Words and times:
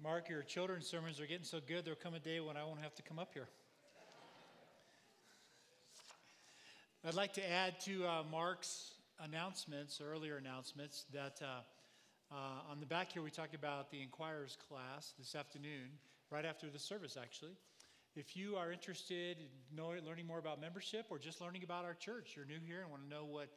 Mark, 0.00 0.28
your 0.28 0.42
children's 0.42 0.86
sermons 0.86 1.18
are 1.18 1.26
getting 1.26 1.44
so 1.44 1.58
good, 1.66 1.84
there'll 1.84 1.98
come 2.00 2.14
a 2.14 2.20
day 2.20 2.38
when 2.38 2.56
I 2.56 2.62
won't 2.62 2.80
have 2.80 2.94
to 2.94 3.02
come 3.02 3.18
up 3.18 3.30
here. 3.34 3.48
I'd 7.04 7.14
like 7.14 7.32
to 7.32 7.50
add 7.50 7.80
to 7.80 8.06
uh, 8.06 8.22
Mark's 8.30 8.92
announcements, 9.18 10.00
earlier 10.00 10.36
announcements, 10.36 11.04
that 11.12 11.40
uh, 11.42 11.62
uh, 12.32 12.70
on 12.70 12.78
the 12.78 12.86
back 12.86 13.10
here 13.10 13.22
we 13.22 13.30
talked 13.30 13.56
about 13.56 13.90
the 13.90 14.00
Inquirers 14.00 14.56
class 14.68 15.14
this 15.18 15.34
afternoon, 15.34 15.90
right 16.30 16.44
after 16.44 16.68
the 16.70 16.78
service, 16.78 17.16
actually. 17.20 17.56
If 18.14 18.36
you 18.36 18.54
are 18.54 18.70
interested 18.70 19.38
in 19.38 19.76
know, 19.76 19.94
learning 20.06 20.28
more 20.28 20.38
about 20.38 20.60
membership 20.60 21.06
or 21.10 21.18
just 21.18 21.40
learning 21.40 21.64
about 21.64 21.84
our 21.84 21.94
church, 21.94 22.34
you're 22.36 22.46
new 22.46 22.60
here 22.64 22.82
and 22.82 22.90
want 22.90 23.02
to 23.02 23.08
know 23.08 23.24
what 23.24 23.48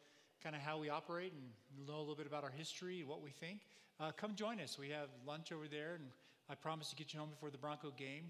kind 0.44 0.55
of 0.55 0.62
how 0.64 0.80
we 0.80 0.89
operate 0.89 1.34
and 1.34 1.88
know 1.88 1.98
a 1.98 2.00
little 2.00 2.16
bit 2.16 2.26
about 2.26 2.44
our 2.44 2.50
history, 2.50 3.04
what 3.04 3.21
we 3.21 3.30
think, 3.30 3.60
uh, 4.00 4.12
come 4.18 4.34
join 4.34 4.60
us. 4.60 4.80
We 4.80 4.89
have 4.89 5.10
lunch 5.28 5.52
over 5.52 5.68
there, 5.68 5.94
and 5.94 6.05
I 6.52 6.55
promise 6.55 6.90
to 6.90 6.98
get 6.98 7.14
you 7.14 7.20
home 7.20 7.30
before 7.30 7.50
the 7.50 7.58
Bronco 7.58 7.94
game 7.96 8.26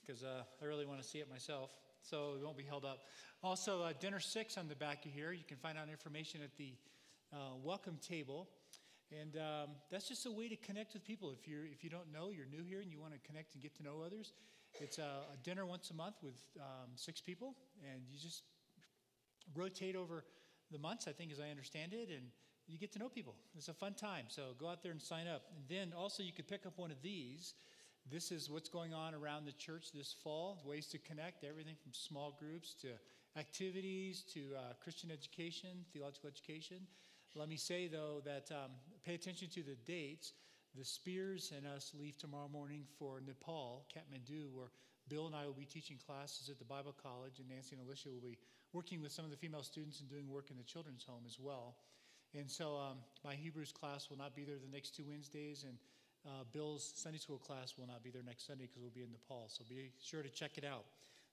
because 0.00 0.22
uh, 0.22 0.42
I 0.62 0.64
really 0.64 0.86
want 0.86 1.02
to 1.02 1.06
see 1.06 1.18
it 1.18 1.28
myself. 1.28 1.68
So 2.00 2.32
it 2.40 2.42
won't 2.42 2.56
be 2.56 2.64
held 2.64 2.86
up. 2.86 3.00
Also, 3.42 3.82
uh, 3.82 3.92
dinner 4.00 4.20
six 4.20 4.56
on 4.56 4.68
the 4.68 4.74
back 4.74 5.04
of 5.04 5.12
here. 5.12 5.32
You 5.32 5.44
can 5.46 5.58
find 5.58 5.76
out 5.76 5.90
information 5.90 6.40
at 6.42 6.56
the 6.56 6.72
uh, 7.30 7.56
welcome 7.62 7.98
table. 8.00 8.48
And 9.20 9.36
um, 9.36 9.70
that's 9.90 10.08
just 10.08 10.24
a 10.24 10.32
way 10.32 10.48
to 10.48 10.56
connect 10.56 10.94
with 10.94 11.04
people. 11.04 11.30
If, 11.30 11.46
you're, 11.46 11.66
if 11.66 11.84
you 11.84 11.90
don't 11.90 12.10
know, 12.10 12.30
you're 12.30 12.46
new 12.46 12.64
here 12.64 12.80
and 12.80 12.90
you 12.90 12.98
want 12.98 13.12
to 13.12 13.18
connect 13.18 13.52
and 13.52 13.62
get 13.62 13.76
to 13.76 13.82
know 13.82 14.02
others, 14.04 14.32
it's 14.80 14.96
a, 14.96 15.02
a 15.02 15.36
dinner 15.44 15.66
once 15.66 15.90
a 15.90 15.94
month 15.94 16.16
with 16.22 16.40
um, 16.58 16.88
six 16.96 17.20
people. 17.20 17.54
And 17.92 18.00
you 18.10 18.18
just 18.18 18.44
rotate 19.54 19.94
over 19.94 20.24
the 20.70 20.78
months, 20.78 21.06
I 21.06 21.12
think, 21.12 21.30
as 21.30 21.38
I 21.38 21.50
understand 21.50 21.92
it. 21.92 22.08
And 22.08 22.28
you 22.68 22.78
get 22.78 22.92
to 22.92 22.98
know 22.98 23.08
people. 23.08 23.34
It's 23.56 23.68
a 23.68 23.74
fun 23.74 23.94
time. 23.94 24.24
So 24.28 24.54
go 24.58 24.68
out 24.68 24.82
there 24.82 24.92
and 24.92 25.02
sign 25.02 25.26
up. 25.26 25.42
And 25.54 25.64
then 25.68 25.92
also, 25.96 26.22
you 26.22 26.32
could 26.32 26.48
pick 26.48 26.66
up 26.66 26.78
one 26.78 26.90
of 26.90 27.02
these. 27.02 27.54
This 28.10 28.32
is 28.32 28.50
what's 28.50 28.68
going 28.68 28.92
on 28.92 29.14
around 29.14 29.46
the 29.46 29.52
church 29.52 29.92
this 29.92 30.14
fall 30.24 30.62
ways 30.66 30.86
to 30.88 30.98
connect, 30.98 31.44
everything 31.44 31.76
from 31.82 31.92
small 31.92 32.36
groups 32.38 32.74
to 32.82 32.88
activities 33.36 34.24
to 34.34 34.40
uh, 34.56 34.72
Christian 34.82 35.10
education, 35.10 35.84
theological 35.92 36.28
education. 36.28 36.78
Let 37.34 37.48
me 37.48 37.56
say, 37.56 37.88
though, 37.88 38.20
that 38.24 38.50
um, 38.50 38.72
pay 39.04 39.14
attention 39.14 39.48
to 39.50 39.62
the 39.62 39.76
dates. 39.86 40.32
The 40.76 40.84
Spears 40.84 41.52
and 41.54 41.66
us 41.66 41.92
leave 41.98 42.16
tomorrow 42.16 42.48
morning 42.48 42.84
for 42.98 43.20
Nepal, 43.26 43.86
Kathmandu, 43.94 44.50
where 44.54 44.68
Bill 45.08 45.26
and 45.26 45.36
I 45.36 45.44
will 45.46 45.52
be 45.52 45.66
teaching 45.66 45.98
classes 46.06 46.48
at 46.48 46.58
the 46.58 46.64
Bible 46.64 46.94
College, 47.02 47.40
and 47.40 47.48
Nancy 47.48 47.76
and 47.76 47.86
Alicia 47.86 48.08
will 48.08 48.20
be 48.20 48.38
working 48.72 49.02
with 49.02 49.12
some 49.12 49.24
of 49.24 49.30
the 49.30 49.36
female 49.36 49.62
students 49.62 50.00
and 50.00 50.08
doing 50.08 50.28
work 50.28 50.50
in 50.50 50.56
the 50.56 50.62
children's 50.62 51.04
home 51.04 51.24
as 51.26 51.38
well. 51.38 51.76
And 52.38 52.50
so 52.50 52.76
um, 52.76 52.96
my 53.24 53.34
Hebrews 53.34 53.72
class 53.72 54.08
will 54.08 54.16
not 54.16 54.34
be 54.34 54.44
there 54.44 54.56
the 54.56 54.72
next 54.72 54.96
two 54.96 55.04
Wednesdays, 55.06 55.64
and 55.64 55.76
uh, 56.26 56.44
Bill's 56.52 56.92
Sunday 56.96 57.18
school 57.18 57.38
class 57.38 57.74
will 57.76 57.86
not 57.86 58.02
be 58.02 58.10
there 58.10 58.22
next 58.24 58.46
Sunday 58.46 58.64
because 58.64 58.80
we'll 58.80 58.90
be 58.90 59.02
in 59.02 59.12
Nepal. 59.12 59.46
So 59.48 59.64
be 59.68 59.92
sure 60.02 60.22
to 60.22 60.30
check 60.30 60.56
it 60.56 60.64
out. 60.64 60.84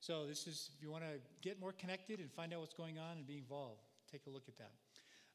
So 0.02 0.25
this 0.25 0.47
is 0.47 0.72
if 0.75 0.83
you 0.83 0.92
want 0.92 1.03
to 1.03 1.20
get 1.42 1.59
more 1.59 1.72
connected 1.72 2.20
and 2.20 2.31
find 2.31 2.53
out 2.53 2.59
what's 2.59 2.73
going 2.73 2.97
on 2.97 3.17
and 3.17 3.25
be 3.27 3.38
involved, 3.38 3.81
take 4.11 4.27
a 4.27 4.30
look 4.30 4.47
at 4.47 4.58
that. 4.58 4.72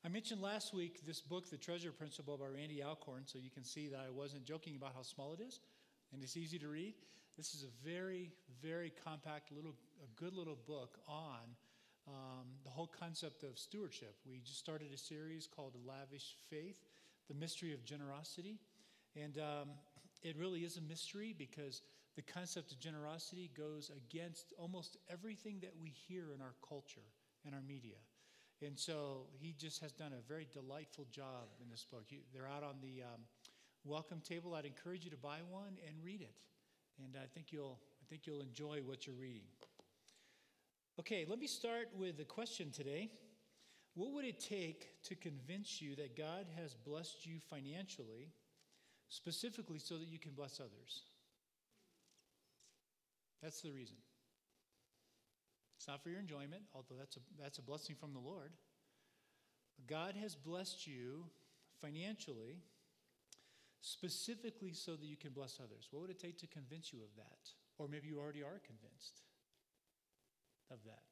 I 0.05 0.09
mentioned 0.09 0.43
last 0.43 0.75
week 0.75 1.07
this 1.07 1.23
book, 1.23 1.49
The 1.49 1.57
Treasure 1.57 1.93
Principle 1.93 2.37
by 2.37 2.47
Randy 2.47 2.83
Alcorn, 2.83 3.23
so 3.25 3.39
you 3.39 3.51
can 3.51 3.65
see 3.65 3.89
that 3.89 4.01
I 4.07 4.11
wasn't 4.11 4.45
joking 4.45 4.77
about 4.77 4.93
how 4.95 5.03
small 5.03 5.33
it 5.33 5.41
is, 5.41 5.61
and 6.13 6.23
it's 6.23 6.37
easy 6.37 6.59
to 6.59 6.69
read. 6.69 6.95
This 7.39 7.55
is 7.55 7.65
a 7.65 7.89
very, 7.89 8.33
very 8.63 8.93
compact 9.03 9.51
little, 9.51 9.75
a 10.03 10.21
good 10.21 10.35
little 10.35 10.59
book 10.67 10.99
on 11.09 11.41
um, 12.07 12.47
the 12.65 12.71
whole 12.71 12.87
concept 12.87 13.43
of 13.43 13.59
stewardship. 13.59 14.17
We 14.29 14.41
just 14.41 14.59
started 14.59 14.89
a 14.93 14.99
series 14.99 15.47
called 15.47 15.75
Lavish 15.87 16.37
Faith, 16.51 16.77
the 17.29 17.35
mystery 17.35 17.73
of 17.73 17.85
generosity. 17.85 18.59
And 19.17 19.39
um, 19.39 19.69
it 20.23 20.37
really 20.39 20.61
is 20.61 20.77
a 20.77 20.83
mystery 20.83 21.35
because 21.37 21.83
the 22.17 22.23
concept 22.23 22.73
of 22.73 22.79
generosity 22.79 23.51
goes 23.57 23.91
against 23.97 24.53
almost 24.59 24.97
everything 25.11 25.59
that 25.63 25.73
we 25.81 25.91
hear 25.91 26.33
in 26.35 26.41
our 26.41 26.55
culture 26.67 27.09
and 27.45 27.55
our 27.55 27.63
media. 27.63 27.97
And 28.63 28.79
so 28.79 29.27
he 29.33 29.55
just 29.59 29.81
has 29.83 29.93
done 29.93 30.13
a 30.13 30.29
very 30.29 30.47
delightful 30.53 31.07
job 31.11 31.49
in 31.63 31.69
this 31.71 31.85
book. 31.91 32.05
they're 32.33 32.49
out 32.49 32.63
on 32.63 32.77
the 32.81 33.03
um, 33.03 33.21
welcome 33.85 34.21
table. 34.21 34.55
I'd 34.55 34.65
encourage 34.65 35.05
you 35.05 35.11
to 35.11 35.17
buy 35.17 35.39
one 35.51 35.77
and 35.87 35.97
read 36.03 36.21
it. 36.21 36.35
And 37.05 37.17
I 37.21 37.27
think 37.27 37.47
you'll, 37.51 37.79
I 38.01 38.05
think 38.09 38.27
you'll 38.27 38.43
enjoy 38.43 38.79
what 38.85 39.07
you're 39.07 39.17
reading. 39.17 39.43
Okay, 41.01 41.27
let 41.29 41.41
me 41.41 41.49
start 41.49 41.89
with 41.99 42.21
a 42.21 42.25
question 42.25 42.71
today. 42.71 43.11
What 43.95 44.13
would 44.13 44.25
it 44.25 44.39
take 44.39 45.03
to 45.05 45.17
convince 45.17 45.83
you 45.83 45.97
that 45.97 46.17
God 46.17 46.47
has 46.57 46.75
blessed 46.75 47.27
you 47.27 47.41
financially, 47.51 48.31
specifically 49.09 49.81
so 49.81 49.99
that 49.99 50.07
you 50.07 50.21
can 50.21 50.33
bless 50.33 50.61
others? 50.61 51.03
That's 53.43 53.61
the 53.61 53.73
reason. 53.73 53.97
It's 55.77 55.89
not 55.89 56.01
for 56.01 56.11
your 56.11 56.21
enjoyment, 56.21 56.63
although 56.75 56.95
that's 56.97 57.17
a, 57.17 57.21
that's 57.41 57.59
a 57.59 57.63
blessing 57.63 57.97
from 57.97 58.13
the 58.13 58.21
Lord. 58.21 58.53
God 59.89 60.15
has 60.15 60.37
blessed 60.37 60.87
you 60.87 61.25
financially, 61.81 62.63
specifically 63.81 64.73
so 64.73 64.93
that 64.93 65.07
you 65.07 65.17
can 65.17 65.33
bless 65.33 65.59
others. 65.59 65.89
What 65.91 66.03
would 66.03 66.11
it 66.11 66.21
take 66.21 66.39
to 66.39 66.47
convince 66.47 66.93
you 66.93 67.01
of 67.01 67.17
that? 67.17 67.51
Or 67.79 67.89
maybe 67.89 68.07
you 68.07 68.21
already 68.21 68.43
are 68.43 68.61
convinced 68.65 69.23
of 70.71 70.79
that. 70.85 71.03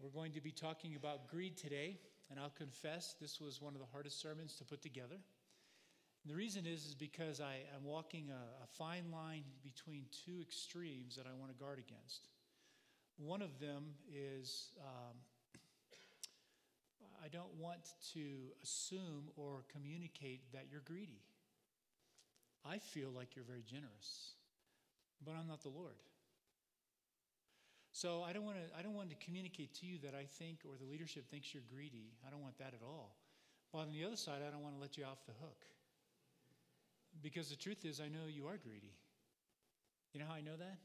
We're 0.00 0.10
going 0.10 0.32
to 0.32 0.40
be 0.40 0.50
talking 0.50 0.96
about 0.96 1.28
greed 1.28 1.56
today, 1.56 1.98
and 2.30 2.38
I'll 2.38 2.50
confess 2.50 3.14
this 3.20 3.40
was 3.40 3.60
one 3.60 3.74
of 3.74 3.80
the 3.80 3.86
hardest 3.92 4.20
sermons 4.20 4.54
to 4.56 4.64
put 4.64 4.82
together. 4.82 5.14
And 5.14 6.30
the 6.30 6.34
reason 6.34 6.66
is, 6.66 6.86
is 6.86 6.94
because 6.94 7.40
I 7.40 7.56
am 7.76 7.84
walking 7.84 8.30
a, 8.30 8.64
a 8.64 8.66
fine 8.66 9.10
line 9.12 9.44
between 9.62 10.04
two 10.24 10.40
extremes 10.40 11.16
that 11.16 11.26
I 11.26 11.38
want 11.38 11.52
to 11.52 11.58
guard 11.62 11.78
against. 11.78 12.28
One 13.16 13.42
of 13.42 13.60
them 13.60 13.84
is 14.12 14.72
um, 14.80 15.16
I 17.24 17.28
don't 17.28 17.54
want 17.58 17.92
to 18.14 18.20
assume 18.62 19.28
or 19.36 19.64
communicate 19.72 20.52
that 20.52 20.66
you're 20.70 20.82
greedy. 20.84 21.22
I 22.66 22.78
feel 22.78 23.10
like 23.10 23.36
you're 23.36 23.44
very 23.44 23.62
generous, 23.62 24.32
but 25.24 25.32
I'm 25.32 25.46
not 25.46 25.62
the 25.62 25.68
Lord. 25.68 25.96
So 27.94 28.24
I 28.26 28.32
don't 28.32 28.42
want 28.44 28.56
to 28.56 28.66
I 28.76 28.82
don't 28.82 28.94
want 28.94 29.08
to 29.10 29.16
communicate 29.24 29.72
to 29.78 29.86
you 29.86 29.98
that 30.02 30.14
I 30.18 30.24
think 30.24 30.58
or 30.66 30.74
the 30.76 30.90
leadership 30.90 31.30
thinks 31.30 31.54
you're 31.54 31.62
greedy. 31.72 32.10
I 32.26 32.30
don't 32.30 32.42
want 32.42 32.58
that 32.58 32.74
at 32.74 32.82
all. 32.82 33.14
But 33.72 33.86
on 33.86 33.92
the 33.92 34.04
other 34.04 34.16
side, 34.16 34.42
I 34.46 34.50
don't 34.50 34.64
want 34.64 34.74
to 34.74 34.82
let 34.82 34.98
you 34.98 35.04
off 35.04 35.24
the 35.26 35.32
hook. 35.40 35.64
Because 37.22 37.50
the 37.50 37.56
truth 37.56 37.84
is 37.84 38.00
I 38.00 38.08
know 38.08 38.26
you 38.28 38.48
are 38.48 38.56
greedy. 38.56 38.90
You 40.12 40.18
know 40.18 40.26
how 40.26 40.34
I 40.34 40.40
know 40.40 40.56
that? 40.58 40.78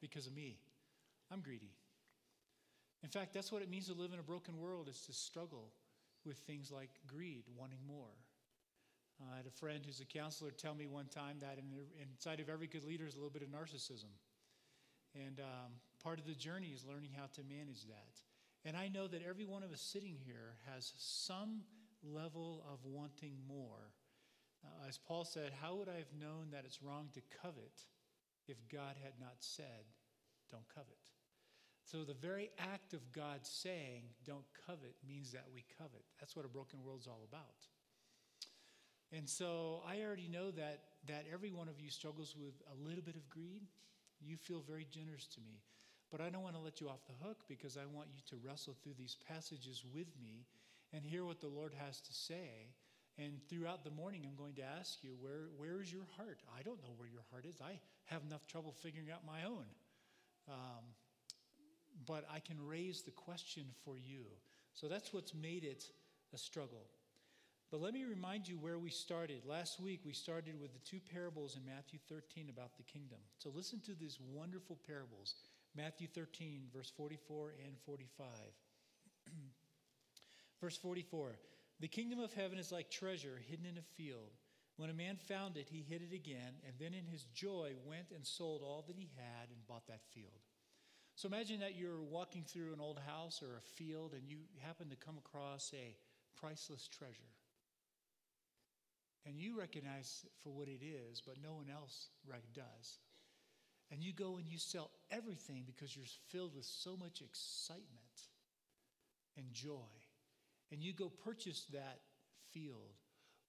Because 0.00 0.28
of 0.28 0.34
me. 0.36 0.56
I'm 1.32 1.40
greedy. 1.40 1.72
In 3.02 3.08
fact, 3.08 3.34
that's 3.34 3.50
what 3.50 3.60
it 3.60 3.68
means 3.68 3.88
to 3.88 3.94
live 3.94 4.12
in 4.12 4.20
a 4.20 4.22
broken 4.22 4.56
world 4.60 4.88
is 4.88 5.00
to 5.06 5.12
struggle 5.12 5.72
with 6.24 6.36
things 6.38 6.70
like 6.70 6.90
greed, 7.08 7.42
wanting 7.58 7.80
more. 7.88 8.14
Uh, 9.20 9.34
I 9.34 9.36
had 9.38 9.46
a 9.46 9.50
friend 9.50 9.80
who's 9.84 10.00
a 10.00 10.04
counselor 10.04 10.50
tell 10.50 10.74
me 10.74 10.86
one 10.86 11.06
time 11.06 11.36
that 11.40 11.58
in, 11.58 11.70
inside 12.02 12.40
of 12.40 12.48
every 12.48 12.66
good 12.66 12.84
leader 12.84 13.06
is 13.06 13.14
a 13.14 13.18
little 13.18 13.30
bit 13.30 13.42
of 13.42 13.48
narcissism. 13.48 14.10
And 15.14 15.40
um, 15.40 15.72
part 16.02 16.18
of 16.18 16.26
the 16.26 16.34
journey 16.34 16.68
is 16.68 16.84
learning 16.84 17.10
how 17.16 17.26
to 17.34 17.42
manage 17.44 17.84
that. 17.86 18.20
And 18.64 18.76
I 18.76 18.88
know 18.88 19.06
that 19.06 19.22
every 19.22 19.44
one 19.44 19.62
of 19.62 19.72
us 19.72 19.80
sitting 19.80 20.16
here 20.24 20.56
has 20.72 20.92
some 20.96 21.62
level 22.02 22.64
of 22.72 22.78
wanting 22.84 23.34
more. 23.46 23.92
Uh, 24.64 24.88
as 24.88 24.98
Paul 24.98 25.24
said, 25.24 25.52
how 25.60 25.76
would 25.76 25.88
I 25.88 25.98
have 25.98 26.12
known 26.18 26.48
that 26.52 26.64
it's 26.64 26.82
wrong 26.82 27.08
to 27.14 27.20
covet 27.42 27.82
if 28.48 28.56
God 28.72 28.96
had 29.02 29.12
not 29.20 29.36
said, 29.38 29.84
don't 30.50 30.66
covet? 30.74 30.98
So 31.84 32.02
the 32.02 32.14
very 32.14 32.50
act 32.58 32.94
of 32.94 33.12
God 33.12 33.40
saying, 33.42 34.04
don't 34.24 34.46
covet, 34.66 34.94
means 35.06 35.32
that 35.32 35.44
we 35.54 35.64
covet. 35.78 36.02
That's 36.18 36.34
what 36.34 36.46
a 36.46 36.48
broken 36.48 36.82
world's 36.82 37.06
all 37.06 37.26
about. 37.28 37.68
And 39.16 39.28
so 39.28 39.80
I 39.86 40.02
already 40.02 40.28
know 40.28 40.50
that, 40.50 40.80
that 41.06 41.24
every 41.32 41.52
one 41.52 41.68
of 41.68 41.78
you 41.78 41.88
struggles 41.88 42.34
with 42.36 42.54
a 42.72 42.88
little 42.88 43.02
bit 43.02 43.14
of 43.14 43.28
greed. 43.30 43.62
You 44.20 44.36
feel 44.36 44.60
very 44.66 44.86
generous 44.90 45.26
to 45.34 45.40
me. 45.40 45.60
But 46.10 46.20
I 46.20 46.30
don't 46.30 46.42
want 46.42 46.56
to 46.56 46.60
let 46.60 46.80
you 46.80 46.88
off 46.88 47.06
the 47.06 47.26
hook 47.26 47.44
because 47.48 47.76
I 47.76 47.86
want 47.94 48.08
you 48.12 48.22
to 48.30 48.46
wrestle 48.46 48.76
through 48.82 48.94
these 48.98 49.16
passages 49.28 49.84
with 49.94 50.08
me 50.20 50.46
and 50.92 51.04
hear 51.04 51.24
what 51.24 51.40
the 51.40 51.48
Lord 51.48 51.72
has 51.86 52.00
to 52.00 52.12
say. 52.12 52.74
And 53.16 53.38
throughout 53.48 53.84
the 53.84 53.90
morning, 53.90 54.22
I'm 54.26 54.36
going 54.36 54.54
to 54.54 54.64
ask 54.78 55.04
you, 55.04 55.10
where, 55.20 55.46
where 55.56 55.80
is 55.80 55.92
your 55.92 56.06
heart? 56.16 56.40
I 56.58 56.62
don't 56.62 56.82
know 56.82 56.94
where 56.96 57.08
your 57.08 57.22
heart 57.30 57.44
is. 57.48 57.60
I 57.60 57.78
have 58.06 58.22
enough 58.26 58.46
trouble 58.48 58.72
figuring 58.72 59.10
out 59.12 59.20
my 59.24 59.44
own. 59.44 59.66
Um, 60.48 60.84
but 62.06 62.26
I 62.32 62.40
can 62.40 62.56
raise 62.66 63.02
the 63.02 63.12
question 63.12 63.64
for 63.84 63.96
you. 63.96 64.24
So 64.72 64.88
that's 64.88 65.12
what's 65.12 65.34
made 65.34 65.62
it 65.62 65.84
a 66.34 66.38
struggle. 66.38 66.86
But 67.74 67.82
let 67.82 67.92
me 67.92 68.04
remind 68.04 68.46
you 68.46 68.54
where 68.54 68.78
we 68.78 68.88
started. 68.88 69.42
Last 69.44 69.80
week, 69.80 70.02
we 70.06 70.12
started 70.12 70.60
with 70.60 70.72
the 70.72 70.88
two 70.88 71.00
parables 71.12 71.56
in 71.56 71.66
Matthew 71.66 71.98
13 72.08 72.48
about 72.48 72.76
the 72.76 72.84
kingdom. 72.84 73.18
So 73.38 73.50
listen 73.52 73.80
to 73.80 73.96
these 73.98 74.20
wonderful 74.32 74.78
parables 74.86 75.34
Matthew 75.76 76.06
13, 76.06 76.68
verse 76.72 76.92
44 76.96 77.54
and 77.66 77.74
45. 77.84 78.26
verse 80.60 80.76
44 80.76 81.32
The 81.80 81.88
kingdom 81.88 82.20
of 82.20 82.32
heaven 82.32 82.60
is 82.60 82.70
like 82.70 82.92
treasure 82.92 83.42
hidden 83.48 83.66
in 83.66 83.78
a 83.78 83.82
field. 83.82 84.30
When 84.76 84.90
a 84.90 84.94
man 84.94 85.16
found 85.16 85.56
it, 85.56 85.66
he 85.68 85.82
hid 85.82 86.00
it 86.00 86.14
again, 86.14 86.54
and 86.64 86.76
then 86.78 86.94
in 86.94 87.06
his 87.06 87.24
joy 87.34 87.72
went 87.84 88.12
and 88.14 88.24
sold 88.24 88.62
all 88.62 88.84
that 88.86 88.96
he 88.96 89.10
had 89.16 89.48
and 89.48 89.66
bought 89.66 89.88
that 89.88 90.06
field. 90.12 90.46
So 91.16 91.26
imagine 91.26 91.58
that 91.58 91.74
you're 91.74 92.00
walking 92.00 92.44
through 92.46 92.72
an 92.72 92.80
old 92.80 93.00
house 93.04 93.42
or 93.42 93.56
a 93.56 93.82
field 93.82 94.12
and 94.12 94.28
you 94.28 94.38
happen 94.60 94.90
to 94.90 94.96
come 94.96 95.16
across 95.18 95.72
a 95.74 95.96
priceless 96.38 96.86
treasure. 96.86 97.34
And 99.26 99.38
you 99.38 99.58
recognize 99.58 100.26
for 100.42 100.50
what 100.50 100.68
it 100.68 100.84
is, 100.84 101.22
but 101.24 101.36
no 101.42 101.54
one 101.54 101.70
else 101.74 102.08
does. 102.52 102.98
And 103.90 104.02
you 104.02 104.12
go 104.12 104.36
and 104.36 104.46
you 104.46 104.58
sell 104.58 104.90
everything 105.10 105.64
because 105.66 105.96
you're 105.96 106.04
filled 106.28 106.54
with 106.54 106.64
so 106.64 106.96
much 106.96 107.22
excitement 107.22 108.28
and 109.36 109.46
joy. 109.52 109.92
And 110.70 110.82
you 110.82 110.92
go 110.92 111.08
purchase 111.08 111.66
that 111.72 112.00
field 112.50 112.96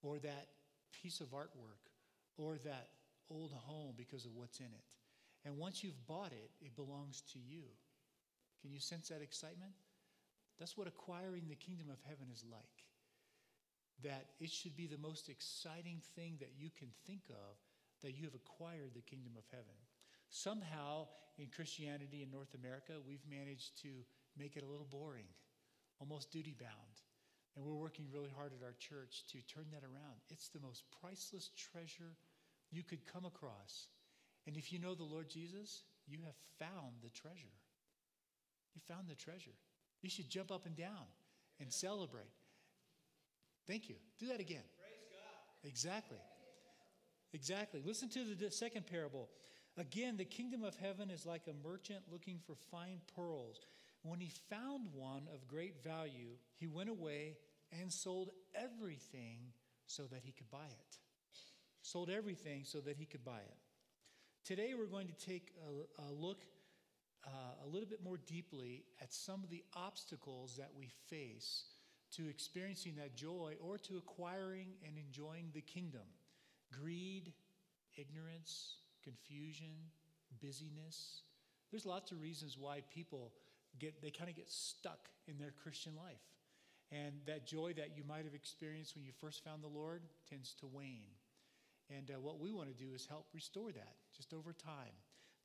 or 0.02 0.18
that 0.18 0.48
piece 1.02 1.20
of 1.20 1.28
artwork 1.28 1.82
or 2.36 2.56
that 2.64 2.88
old 3.30 3.52
home 3.52 3.94
because 3.96 4.24
of 4.24 4.34
what's 4.34 4.60
in 4.60 4.66
it. 4.66 4.94
And 5.44 5.58
once 5.58 5.82
you've 5.82 6.06
bought 6.06 6.32
it, 6.32 6.50
it 6.60 6.76
belongs 6.76 7.22
to 7.32 7.38
you. 7.38 7.62
Can 8.62 8.72
you 8.72 8.80
sense 8.80 9.08
that 9.08 9.22
excitement? 9.22 9.72
That's 10.58 10.76
what 10.76 10.88
acquiring 10.88 11.44
the 11.48 11.54
kingdom 11.54 11.88
of 11.90 11.98
heaven 12.08 12.28
is 12.32 12.44
like. 12.50 12.84
That 14.02 14.26
it 14.40 14.50
should 14.50 14.76
be 14.76 14.86
the 14.86 14.98
most 14.98 15.28
exciting 15.28 16.02
thing 16.14 16.36
that 16.40 16.52
you 16.58 16.70
can 16.76 16.88
think 17.06 17.22
of 17.30 17.56
that 18.02 18.16
you 18.16 18.24
have 18.24 18.34
acquired 18.34 18.92
the 18.94 19.00
kingdom 19.00 19.32
of 19.38 19.44
heaven. 19.50 19.74
Somehow 20.28 21.06
in 21.38 21.48
Christianity 21.48 22.22
in 22.22 22.30
North 22.30 22.54
America, 22.54 22.94
we've 23.06 23.24
managed 23.28 23.80
to 23.82 23.88
make 24.36 24.56
it 24.56 24.62
a 24.62 24.66
little 24.66 24.86
boring, 24.90 25.26
almost 25.98 26.30
duty 26.30 26.54
bound. 26.58 27.00
And 27.56 27.64
we're 27.64 27.74
working 27.74 28.04
really 28.12 28.30
hard 28.36 28.52
at 28.52 28.64
our 28.64 28.74
church 28.78 29.24
to 29.32 29.38
turn 29.46 29.66
that 29.72 29.82
around. 29.82 30.20
It's 30.28 30.48
the 30.48 30.60
most 30.60 30.84
priceless 31.00 31.50
treasure 31.56 32.16
you 32.70 32.82
could 32.82 33.06
come 33.06 33.24
across. 33.24 33.88
And 34.46 34.56
if 34.56 34.72
you 34.72 34.78
know 34.78 34.94
the 34.94 35.04
Lord 35.04 35.30
Jesus, 35.30 35.84
you 36.06 36.18
have 36.24 36.36
found 36.58 37.00
the 37.02 37.10
treasure. 37.10 37.56
You 38.74 38.82
found 38.86 39.08
the 39.08 39.14
treasure. 39.14 39.56
You 40.02 40.10
should 40.10 40.28
jump 40.28 40.52
up 40.52 40.66
and 40.66 40.76
down 40.76 41.08
and 41.60 41.72
celebrate. 41.72 42.30
Thank 43.66 43.88
you. 43.88 43.96
Do 44.18 44.28
that 44.28 44.40
again. 44.40 44.62
Exactly. 45.64 46.18
Exactly. 47.32 47.82
Listen 47.84 48.08
to 48.10 48.34
the 48.34 48.50
second 48.50 48.86
parable. 48.86 49.28
Again, 49.76 50.16
the 50.16 50.24
kingdom 50.24 50.62
of 50.64 50.76
heaven 50.76 51.10
is 51.10 51.26
like 51.26 51.42
a 51.48 51.68
merchant 51.68 52.00
looking 52.10 52.38
for 52.46 52.54
fine 52.70 53.00
pearls. 53.14 53.66
When 54.02 54.20
he 54.20 54.30
found 54.48 54.86
one 54.94 55.28
of 55.34 55.46
great 55.48 55.82
value, 55.82 56.36
he 56.56 56.66
went 56.66 56.88
away 56.88 57.36
and 57.80 57.92
sold 57.92 58.30
everything 58.54 59.38
so 59.86 60.04
that 60.04 60.20
he 60.22 60.32
could 60.32 60.50
buy 60.50 60.66
it. 60.66 60.96
Sold 61.82 62.08
everything 62.08 62.62
so 62.64 62.80
that 62.80 62.96
he 62.96 63.04
could 63.04 63.24
buy 63.24 63.38
it. 63.38 63.56
Today, 64.44 64.74
we're 64.78 64.86
going 64.86 65.08
to 65.08 65.26
take 65.26 65.52
a, 65.66 66.02
a 66.02 66.12
look 66.12 66.44
uh, 67.26 67.64
a 67.64 67.66
little 67.66 67.88
bit 67.88 68.02
more 68.02 68.16
deeply 68.16 68.84
at 69.02 69.12
some 69.12 69.42
of 69.42 69.50
the 69.50 69.64
obstacles 69.74 70.56
that 70.56 70.70
we 70.76 70.88
face 71.10 71.64
to 72.12 72.28
experiencing 72.28 72.94
that 72.96 73.16
joy 73.16 73.54
or 73.60 73.78
to 73.78 73.96
acquiring 73.96 74.68
and 74.86 74.96
enjoying 74.98 75.50
the 75.54 75.60
kingdom 75.60 76.02
greed, 76.80 77.32
ignorance, 77.96 78.76
confusion, 79.02 79.72
busyness. 80.42 81.22
There's 81.70 81.86
lots 81.86 82.12
of 82.12 82.20
reasons 82.20 82.56
why 82.58 82.82
people 82.92 83.32
get 83.78 84.02
they 84.02 84.10
kind 84.10 84.30
of 84.30 84.36
get 84.36 84.50
stuck 84.50 85.08
in 85.28 85.38
their 85.38 85.52
Christian 85.62 85.92
life. 85.96 86.22
And 86.92 87.14
that 87.26 87.46
joy 87.46 87.72
that 87.74 87.96
you 87.96 88.04
might 88.06 88.24
have 88.24 88.34
experienced 88.34 88.94
when 88.94 89.04
you 89.04 89.12
first 89.20 89.42
found 89.44 89.62
the 89.62 89.68
Lord 89.68 90.02
tends 90.30 90.54
to 90.60 90.66
wane. 90.66 91.10
And 91.90 92.10
uh, 92.10 92.20
what 92.20 92.38
we 92.38 92.52
want 92.52 92.68
to 92.68 92.84
do 92.84 92.94
is 92.94 93.06
help 93.06 93.26
restore 93.34 93.72
that 93.72 93.94
just 94.16 94.32
over 94.32 94.52
time. 94.52 94.94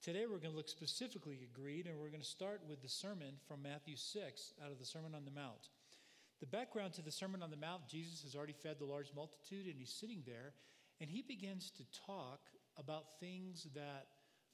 Today 0.03 0.25
we're 0.25 0.37
going 0.37 0.51
to 0.51 0.57
look 0.57 0.69
specifically 0.69 1.39
at 1.41 1.53
greed, 1.53 1.85
and 1.85 1.97
we're 1.99 2.09
going 2.09 2.21
to 2.21 2.27
start 2.27 2.61
with 2.67 2.81
the 2.81 2.89
sermon 2.89 3.37
from 3.47 3.61
Matthew 3.61 3.95
6 3.95 4.53
out 4.63 4.71
of 4.71 4.79
the 4.79 4.85
Sermon 4.85 5.13
on 5.13 5.25
the 5.25 5.31
Mount. 5.31 5.69
The 6.41 6.47
background 6.47 6.93
to 6.93 7.01
the 7.01 7.11
Sermon 7.11 7.43
on 7.43 7.51
the 7.51 7.55
Mount 7.55 7.87
Jesus 7.87 8.23
has 8.23 8.35
already 8.35 8.53
fed 8.53 8.77
the 8.79 8.85
large 8.85 9.11
multitude, 9.15 9.67
and 9.67 9.75
he's 9.77 9.93
sitting 9.93 10.23
there, 10.25 10.53
and 10.99 11.09
he 11.09 11.21
begins 11.21 11.71
to 11.77 11.83
talk 12.05 12.41
about 12.77 13.19
things 13.19 13.67
that, 13.75 14.07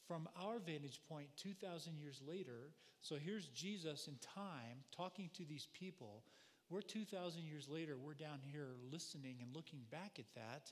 from 0.06 0.28
our 0.40 0.60
vantage 0.60 1.00
point, 1.10 1.28
2,000 1.38 1.98
years 1.98 2.22
later, 2.28 2.72
so 3.02 3.16
here's 3.16 3.48
Jesus 3.48 4.08
in 4.08 4.16
time 4.36 4.84
talking 4.96 5.30
to 5.34 5.46
these 5.46 5.68
people 5.74 6.24
we're 6.70 6.82
2,000 6.82 7.46
years 7.46 7.70
later, 7.70 7.96
we're 7.98 8.14
down 8.14 8.40
here 8.44 8.76
listening 8.92 9.38
and 9.42 9.56
looking 9.56 9.80
back 9.90 10.20
at 10.20 10.26
that, 10.36 10.72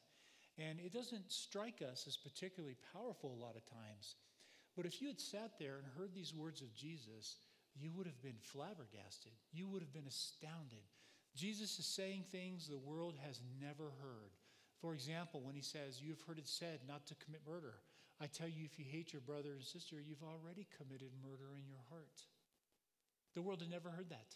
and 0.58 0.80
it 0.80 0.92
doesn't 0.92 1.32
strike 1.32 1.82
us 1.82 2.04
as 2.06 2.18
particularly 2.18 2.76
powerful 2.92 3.32
a 3.32 3.42
lot 3.42 3.56
of 3.56 3.66
times. 3.66 4.16
But 4.76 4.86
if 4.86 5.02
you 5.02 5.08
had 5.08 5.22
sat 5.22 5.54
there 5.58 5.78
and 5.78 5.88
heard 5.98 6.14
these 6.14 6.34
words 6.34 6.62
of 6.62 6.76
Jesus, 6.76 7.38
you 7.80 7.92
would 7.96 8.08
have 8.08 8.22
been 8.22 8.36
flabbergasted. 8.42 9.32
You 9.54 9.68
would 9.68 9.82
have 9.82 9.94
been 9.94 10.08
astounded. 10.08 10.84
Jesus 11.36 11.78
is 11.80 11.86
saying 11.86 12.26
things 12.32 12.68
the 12.68 12.78
world 12.78 13.16
has 13.26 13.42
never 13.62 13.92
heard. 14.02 14.32
For 14.80 14.94
example, 14.94 15.42
when 15.44 15.56
he 15.56 15.62
says, 15.62 16.02
You 16.02 16.12
have 16.12 16.22
heard 16.22 16.40
it 16.40 16.48
said 16.48 16.80
not 16.88 17.06
to 17.08 17.16
commit 17.16 17.42
murder. 17.48 17.76
I 18.22 18.28
tell 18.28 18.48
you, 18.48 18.64
if 18.64 18.80
you 18.80 18.86
hate 18.88 19.12
your 19.12 19.22
brother 19.22 19.52
and 19.54 19.64
sister, 19.64 19.98
you've 20.00 20.24
already 20.24 20.68
committed 20.78 21.12
murder 21.22 21.58
in 21.60 21.68
your 21.68 21.84
heart. 21.90 22.22
The 23.34 23.42
world 23.42 23.60
had 23.60 23.70
never 23.70 23.90
heard 23.90 24.10
that. 24.10 24.36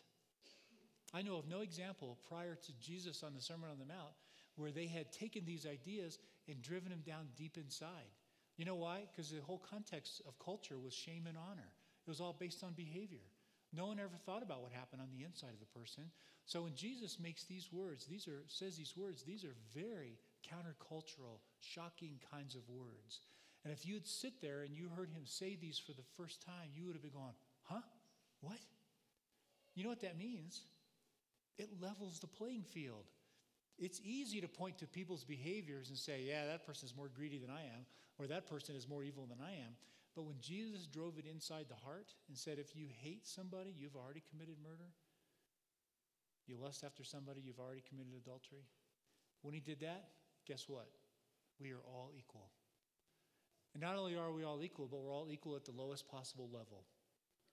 I 1.14 1.22
know 1.22 1.38
of 1.38 1.48
no 1.48 1.62
example 1.62 2.18
prior 2.28 2.56
to 2.56 2.72
Jesus 2.82 3.24
on 3.24 3.34
the 3.34 3.42
Sermon 3.42 3.70
on 3.72 3.80
the 3.80 3.86
Mount 3.86 4.14
where 4.56 4.72
they 4.72 4.88
had 4.88 5.12
taken 5.12 5.46
these 5.46 5.66
ideas 5.66 6.20
and 6.48 6.62
driven 6.62 6.90
them 6.90 7.04
down 7.06 7.28
deep 7.38 7.58
inside. 7.58 8.12
You 8.58 8.66
know 8.66 8.76
why? 8.76 9.04
Because 9.10 9.32
the 9.32 9.42
whole 9.42 9.64
context 9.70 10.22
of 10.28 10.38
culture 10.38 10.78
was 10.78 10.94
shame 10.94 11.26
and 11.28 11.38
honor. 11.38 11.72
It 12.06 12.10
was 12.10 12.20
all 12.20 12.36
based 12.38 12.64
on 12.64 12.74
behavior. 12.74 13.24
No 13.72 13.86
one 13.86 14.00
ever 14.00 14.18
thought 14.26 14.42
about 14.42 14.62
what 14.62 14.72
happened 14.72 15.02
on 15.02 15.10
the 15.12 15.24
inside 15.24 15.54
of 15.54 15.60
the 15.60 15.80
person. 15.80 16.06
So 16.46 16.64
when 16.64 16.76
Jesus 16.76 17.20
makes 17.20 17.44
these 17.44 17.70
words, 17.72 18.06
these 18.06 18.28
are 18.28 18.44
says 18.48 18.76
these 18.76 18.98
words, 18.98 19.24
these 19.24 19.44
are 19.44 19.56
very 19.76 20.18
countercultural, 20.48 21.40
shocking 21.60 22.20
kinds 22.32 22.56
of 22.56 22.62
words. 22.68 23.20
And 23.64 23.74
if 23.74 23.86
you'd 23.86 24.08
sit 24.08 24.42
there 24.42 24.62
and 24.62 24.74
you 24.74 24.90
heard 24.90 25.10
him 25.10 25.24
say 25.26 25.56
these 25.56 25.78
for 25.78 25.94
the 25.94 26.08
first 26.18 26.42
time, 26.42 26.72
you 26.74 26.86
would 26.86 26.96
have 26.96 27.04
been 27.04 27.12
going, 27.12 27.36
"Huh? 27.64 27.82
What?" 28.42 28.60
You 29.76 29.84
know 29.84 29.90
what 29.90 30.02
that 30.02 30.18
means? 30.18 30.62
it 31.60 31.70
levels 31.82 32.20
the 32.20 32.28
playing 32.28 32.64
field. 32.64 33.04
It's 33.78 34.02
easy 34.04 34.42
to 34.42 34.48
point 34.48 34.78
to 34.80 34.88
people's 34.88 35.24
behaviors 35.24 35.90
and 35.90 35.98
say, 35.98 36.24
yeah, 36.26 36.46
that 36.48 36.66
person 36.66 36.88
is 36.88 36.96
more 36.96 37.10
greedy 37.14 37.38
than 37.38 37.50
I 37.50 37.62
am, 37.62 37.86
or 38.18 38.28
that 38.28 38.48
person 38.48 38.76
is 38.76 38.88
more 38.88 39.04
evil 39.04 39.26
than 39.30 39.38
I 39.46 39.52
am. 39.52 39.76
But 40.16 40.26
when 40.26 40.40
Jesus 40.42 40.88
drove 40.88 41.18
it 41.18 41.26
inside 41.26 41.66
the 41.70 41.76
heart 41.76 42.14
and 42.28 42.38
said, 42.38 42.60
if 42.60 42.76
you 42.76 42.88
hate 43.02 43.28
somebody, 43.28 43.74
you've 43.78 43.96
already 43.96 44.24
committed 44.30 44.56
murder. 44.62 44.92
You 46.48 46.58
lust 46.58 46.84
after 46.84 47.04
somebody, 47.04 47.42
you've 47.42 47.60
already 47.60 47.84
committed 47.88 48.14
adultery. 48.18 48.66
When 49.42 49.54
he 49.54 49.60
did 49.60 49.80
that, 49.82 50.10
guess 50.48 50.68
what? 50.68 50.90
We 51.60 51.72
are 51.72 51.84
all 51.86 52.12
equal. 52.18 52.50
And 53.74 53.84
not 53.84 53.96
only 53.96 54.16
are 54.18 54.32
we 54.32 54.44
all 54.44 54.64
equal, 54.64 54.88
but 54.88 55.00
we're 55.00 55.14
all 55.14 55.30
equal 55.32 55.56
at 55.56 55.64
the 55.64 55.72
lowest 55.72 56.10
possible 56.10 56.50
level 56.52 56.86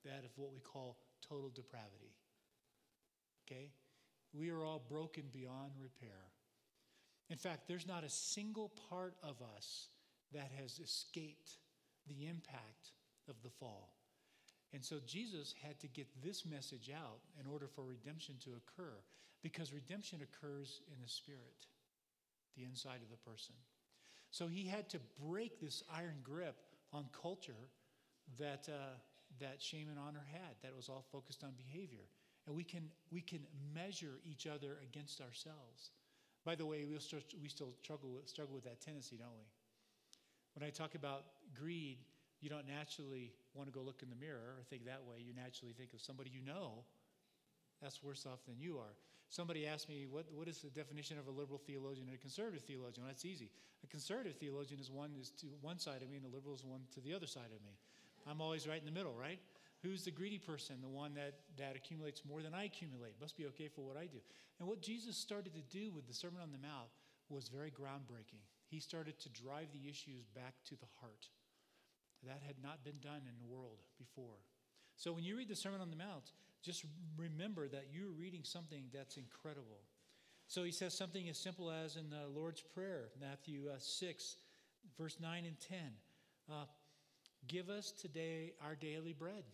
that 0.04 0.24
of 0.24 0.30
what 0.36 0.52
we 0.52 0.60
call 0.60 0.96
total 1.20 1.50
depravity. 1.50 2.14
Okay? 3.46 3.70
We 4.32 4.50
are 4.50 4.64
all 4.64 4.82
broken 4.88 5.24
beyond 5.32 5.72
repair. 5.78 6.30
In 7.28 7.36
fact, 7.36 7.68
there's 7.68 7.86
not 7.86 8.04
a 8.04 8.08
single 8.08 8.72
part 8.88 9.14
of 9.22 9.36
us 9.56 9.88
that 10.32 10.50
has 10.58 10.78
escaped 10.78 11.58
the 12.08 12.26
impact 12.26 12.92
of 13.28 13.36
the 13.42 13.50
fall. 13.50 13.92
And 14.72 14.84
so 14.84 14.96
Jesus 15.06 15.54
had 15.62 15.78
to 15.80 15.88
get 15.88 16.06
this 16.22 16.44
message 16.44 16.90
out 16.94 17.20
in 17.40 17.50
order 17.50 17.66
for 17.66 17.84
redemption 17.84 18.34
to 18.44 18.50
occur, 18.50 18.94
because 19.42 19.72
redemption 19.72 20.20
occurs 20.22 20.80
in 20.92 21.00
the 21.02 21.08
spirit, 21.08 21.66
the 22.56 22.64
inside 22.64 23.00
of 23.02 23.10
the 23.10 23.30
person. 23.30 23.54
So 24.30 24.48
he 24.48 24.66
had 24.66 24.88
to 24.90 24.98
break 25.24 25.60
this 25.60 25.82
iron 25.92 26.18
grip 26.22 26.56
on 26.92 27.06
culture 27.12 27.70
that, 28.38 28.68
uh, 28.68 28.96
that 29.40 29.62
shame 29.62 29.88
and 29.88 29.98
honor 29.98 30.26
had, 30.32 30.56
that 30.62 30.76
was 30.76 30.88
all 30.88 31.04
focused 31.12 31.44
on 31.44 31.52
behavior 31.56 32.08
and 32.46 32.54
we 32.54 32.64
can, 32.64 32.88
we 33.10 33.20
can 33.20 33.40
measure 33.74 34.20
each 34.24 34.46
other 34.46 34.78
against 34.82 35.20
ourselves. 35.20 35.90
By 36.44 36.54
the 36.54 36.64
way, 36.64 36.84
we 36.84 36.98
still, 36.98 37.18
we 37.42 37.48
still 37.48 37.74
struggle, 37.82 38.10
with, 38.10 38.28
struggle 38.28 38.54
with 38.54 38.64
that 38.64 38.80
tendency, 38.80 39.16
don't 39.16 39.34
we? 39.34 39.44
When 40.56 40.66
I 40.66 40.70
talk 40.70 40.94
about 40.94 41.24
greed, 41.54 41.98
you 42.40 42.48
don't 42.48 42.66
naturally 42.66 43.32
want 43.54 43.68
to 43.68 43.72
go 43.72 43.84
look 43.84 44.02
in 44.02 44.08
the 44.08 44.16
mirror 44.16 44.56
or 44.56 44.64
think 44.68 44.86
that 44.86 45.04
way. 45.04 45.20
You 45.20 45.34
naturally 45.34 45.74
think 45.76 45.92
of 45.92 46.00
somebody 46.00 46.30
you 46.32 46.40
know 46.40 46.84
that's 47.82 48.02
worse 48.02 48.24
off 48.24 48.40
than 48.46 48.56
you 48.58 48.78
are. 48.78 48.96
Somebody 49.28 49.66
asked 49.66 49.88
me, 49.88 50.06
what, 50.08 50.24
what 50.32 50.48
is 50.48 50.62
the 50.62 50.70
definition 50.70 51.18
of 51.18 51.26
a 51.26 51.30
liberal 51.30 51.58
theologian 51.58 52.06
and 52.08 52.16
a 52.16 52.18
conservative 52.18 52.62
theologian? 52.62 53.04
Well, 53.04 53.12
that's 53.12 53.24
easy. 53.24 53.50
A 53.84 53.86
conservative 53.86 54.36
theologian 54.36 54.80
is 54.80 54.90
one 54.90 55.10
is 55.20 55.30
to 55.42 55.46
one 55.60 55.78
side 55.78 56.00
of 56.00 56.08
me, 56.08 56.16
and 56.16 56.24
a 56.24 56.34
liberal 56.34 56.54
is 56.54 56.64
one 56.64 56.80
to 56.94 57.00
the 57.00 57.12
other 57.12 57.26
side 57.26 57.52
of 57.52 57.60
me. 57.66 57.76
I'm 58.26 58.40
always 58.40 58.66
right 58.66 58.78
in 58.78 58.86
the 58.86 58.96
middle, 58.96 59.14
right? 59.14 59.38
Who's 59.82 60.04
the 60.04 60.10
greedy 60.10 60.38
person? 60.38 60.76
The 60.80 60.88
one 60.88 61.12
that, 61.14 61.34
that 61.58 61.76
accumulates 61.76 62.22
more 62.24 62.40
than 62.40 62.54
I 62.54 62.64
accumulate. 62.64 63.20
Must 63.20 63.36
be 63.36 63.46
okay 63.46 63.68
for 63.68 63.82
what 63.82 63.96
I 63.96 64.06
do. 64.06 64.18
And 64.58 64.68
what 64.68 64.80
Jesus 64.80 65.16
started 65.16 65.52
to 65.54 65.62
do 65.76 65.92
with 65.92 66.06
the 66.06 66.14
Sermon 66.14 66.40
on 66.40 66.50
the 66.50 66.58
Mount 66.58 66.88
was 67.28 67.48
very 67.48 67.70
groundbreaking. 67.70 68.40
He 68.76 68.80
started 68.80 69.18
to 69.20 69.30
drive 69.30 69.68
the 69.72 69.88
issues 69.88 70.26
back 70.34 70.52
to 70.66 70.74
the 70.76 70.84
heart. 71.00 71.28
That 72.26 72.42
had 72.46 72.56
not 72.62 72.84
been 72.84 72.98
done 73.00 73.22
in 73.26 73.38
the 73.38 73.46
world 73.46 73.78
before. 73.96 74.36
So 74.96 75.14
when 75.14 75.24
you 75.24 75.34
read 75.34 75.48
the 75.48 75.56
Sermon 75.56 75.80
on 75.80 75.88
the 75.88 75.96
Mount, 75.96 76.32
just 76.62 76.84
remember 77.16 77.68
that 77.68 77.86
you're 77.90 78.10
reading 78.10 78.42
something 78.44 78.84
that's 78.92 79.16
incredible. 79.16 79.80
So 80.46 80.62
he 80.62 80.72
says 80.72 80.92
something 80.92 81.26
as 81.26 81.38
simple 81.38 81.70
as 81.70 81.96
in 81.96 82.10
the 82.10 82.28
Lord's 82.38 82.60
Prayer, 82.60 83.08
Matthew 83.18 83.70
uh, 83.74 83.78
6, 83.78 84.36
verse 84.98 85.16
9 85.22 85.46
and 85.46 85.58
10. 85.58 85.78
Uh, 86.52 86.64
Give 87.48 87.70
us 87.70 87.92
today 87.92 88.52
our 88.62 88.74
daily 88.74 89.14
bread. 89.14 89.44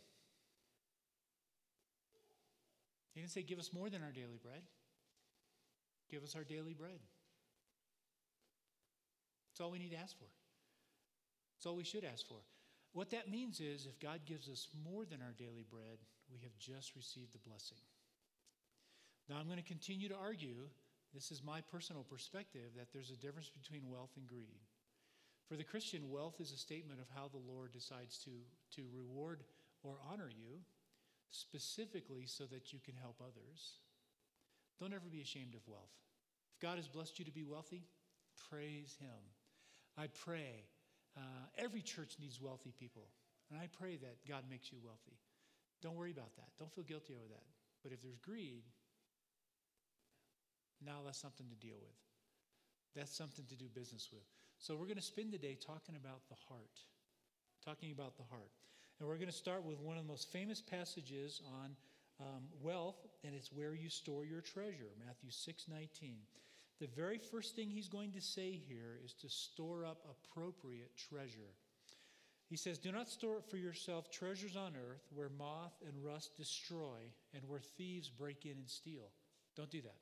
He 3.14 3.20
didn't 3.20 3.30
say, 3.30 3.42
Give 3.42 3.60
us 3.60 3.72
more 3.72 3.88
than 3.88 4.02
our 4.02 4.10
daily 4.10 4.40
bread. 4.42 4.62
Give 6.10 6.24
us 6.24 6.34
our 6.34 6.42
daily 6.42 6.74
bread. 6.74 6.98
That's 9.52 9.60
all 9.60 9.70
we 9.70 9.78
need 9.78 9.92
to 9.92 10.00
ask 10.00 10.16
for. 10.16 10.32
That's 11.54 11.66
all 11.66 11.76
we 11.76 11.84
should 11.84 12.04
ask 12.04 12.26
for. 12.26 12.40
What 12.94 13.10
that 13.10 13.30
means 13.30 13.60
is 13.60 13.84
if 13.84 14.00
God 14.00 14.20
gives 14.24 14.48
us 14.48 14.68
more 14.82 15.04
than 15.04 15.20
our 15.20 15.34
daily 15.36 15.66
bread, 15.68 16.00
we 16.32 16.40
have 16.40 16.56
just 16.58 16.96
received 16.96 17.34
the 17.34 17.46
blessing. 17.46 17.76
Now, 19.28 19.36
I'm 19.36 19.46
going 19.46 19.60
to 19.60 19.64
continue 19.64 20.08
to 20.08 20.16
argue, 20.16 20.68
this 21.12 21.30
is 21.30 21.44
my 21.44 21.60
personal 21.60 22.02
perspective, 22.02 22.72
that 22.76 22.88
there's 22.92 23.10
a 23.10 23.16
difference 23.16 23.50
between 23.50 23.90
wealth 23.90 24.10
and 24.16 24.26
greed. 24.26 24.64
For 25.48 25.56
the 25.56 25.64
Christian, 25.64 26.10
wealth 26.10 26.40
is 26.40 26.52
a 26.52 26.56
statement 26.56 27.00
of 27.00 27.06
how 27.14 27.28
the 27.28 27.52
Lord 27.52 27.72
decides 27.72 28.16
to, 28.24 28.30
to 28.76 28.88
reward 28.90 29.44
or 29.82 29.98
honor 30.10 30.30
you, 30.30 30.60
specifically 31.30 32.24
so 32.26 32.44
that 32.44 32.72
you 32.72 32.78
can 32.84 32.94
help 32.96 33.16
others. 33.20 33.80
Don't 34.80 34.94
ever 34.94 35.08
be 35.10 35.20
ashamed 35.20 35.54
of 35.54 35.66
wealth. 35.68 35.92
If 36.54 36.60
God 36.60 36.78
has 36.78 36.88
blessed 36.88 37.18
you 37.18 37.24
to 37.24 37.30
be 37.30 37.44
wealthy, 37.44 37.84
praise 38.50 38.96
Him. 39.00 39.08
I 39.98 40.08
pray 40.24 40.64
uh, 41.16 41.44
every 41.58 41.82
church 41.82 42.16
needs 42.20 42.40
wealthy 42.40 42.72
people. 42.78 43.08
And 43.50 43.60
I 43.60 43.68
pray 43.78 43.96
that 43.96 44.16
God 44.26 44.44
makes 44.48 44.72
you 44.72 44.78
wealthy. 44.82 45.18
Don't 45.82 45.96
worry 45.96 46.10
about 46.10 46.34
that. 46.36 46.48
Don't 46.58 46.72
feel 46.72 46.84
guilty 46.84 47.14
over 47.14 47.28
that. 47.28 47.44
But 47.82 47.92
if 47.92 48.00
there's 48.00 48.18
greed, 48.18 48.62
now 50.84 51.00
that's 51.04 51.18
something 51.18 51.46
to 51.48 51.56
deal 51.56 51.76
with. 51.80 51.98
That's 52.96 53.14
something 53.14 53.44
to 53.48 53.56
do 53.56 53.66
business 53.74 54.08
with. 54.12 54.22
So 54.58 54.76
we're 54.76 54.86
going 54.86 54.96
to 54.96 55.02
spend 55.02 55.32
the 55.32 55.38
day 55.38 55.58
talking 55.60 55.96
about 55.96 56.28
the 56.28 56.36
heart. 56.48 56.80
Talking 57.64 57.92
about 57.92 58.16
the 58.16 58.24
heart. 58.30 58.50
And 58.98 59.08
we're 59.08 59.16
going 59.16 59.26
to 59.26 59.32
start 59.36 59.64
with 59.64 59.80
one 59.80 59.96
of 59.96 60.04
the 60.04 60.08
most 60.08 60.30
famous 60.30 60.60
passages 60.60 61.42
on 61.62 61.76
um, 62.20 62.44
wealth, 62.62 63.06
and 63.24 63.34
it's 63.34 63.52
where 63.52 63.74
you 63.74 63.88
store 63.88 64.24
your 64.24 64.40
treasure, 64.40 64.92
Matthew 65.04 65.30
6 65.30 65.64
19. 65.68 66.16
The 66.82 66.88
very 67.00 67.18
first 67.18 67.54
thing 67.54 67.70
he's 67.70 67.88
going 67.88 68.10
to 68.10 68.20
say 68.20 68.60
here 68.68 68.98
is 69.04 69.12
to 69.20 69.28
store 69.28 69.84
up 69.84 70.04
appropriate 70.10 70.90
treasure. 70.96 71.54
He 72.48 72.56
says, 72.56 72.76
Do 72.76 72.90
not 72.90 73.08
store 73.08 73.36
up 73.36 73.48
for 73.48 73.56
yourself 73.56 74.10
treasures 74.10 74.56
on 74.56 74.72
earth 74.74 75.06
where 75.14 75.28
moth 75.28 75.80
and 75.86 76.04
rust 76.04 76.36
destroy 76.36 76.98
and 77.34 77.44
where 77.46 77.60
thieves 77.60 78.10
break 78.10 78.46
in 78.46 78.58
and 78.58 78.68
steal. 78.68 79.10
Don't 79.56 79.70
do 79.70 79.80
that. 79.82 79.94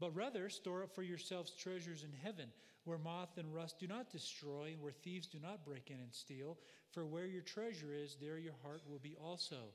But 0.00 0.16
rather, 0.16 0.48
store 0.48 0.82
up 0.82 0.92
for 0.92 1.04
yourselves 1.04 1.52
treasures 1.52 2.02
in 2.02 2.10
heaven 2.20 2.48
where 2.82 2.98
moth 2.98 3.38
and 3.38 3.54
rust 3.54 3.78
do 3.78 3.86
not 3.86 4.10
destroy 4.10 4.70
and 4.72 4.82
where 4.82 4.90
thieves 4.90 5.28
do 5.28 5.38
not 5.38 5.64
break 5.64 5.88
in 5.88 6.00
and 6.00 6.12
steal. 6.12 6.58
For 6.90 7.06
where 7.06 7.26
your 7.26 7.42
treasure 7.42 7.94
is, 7.94 8.16
there 8.20 8.38
your 8.38 8.56
heart 8.64 8.82
will 8.90 8.98
be 8.98 9.14
also. 9.22 9.70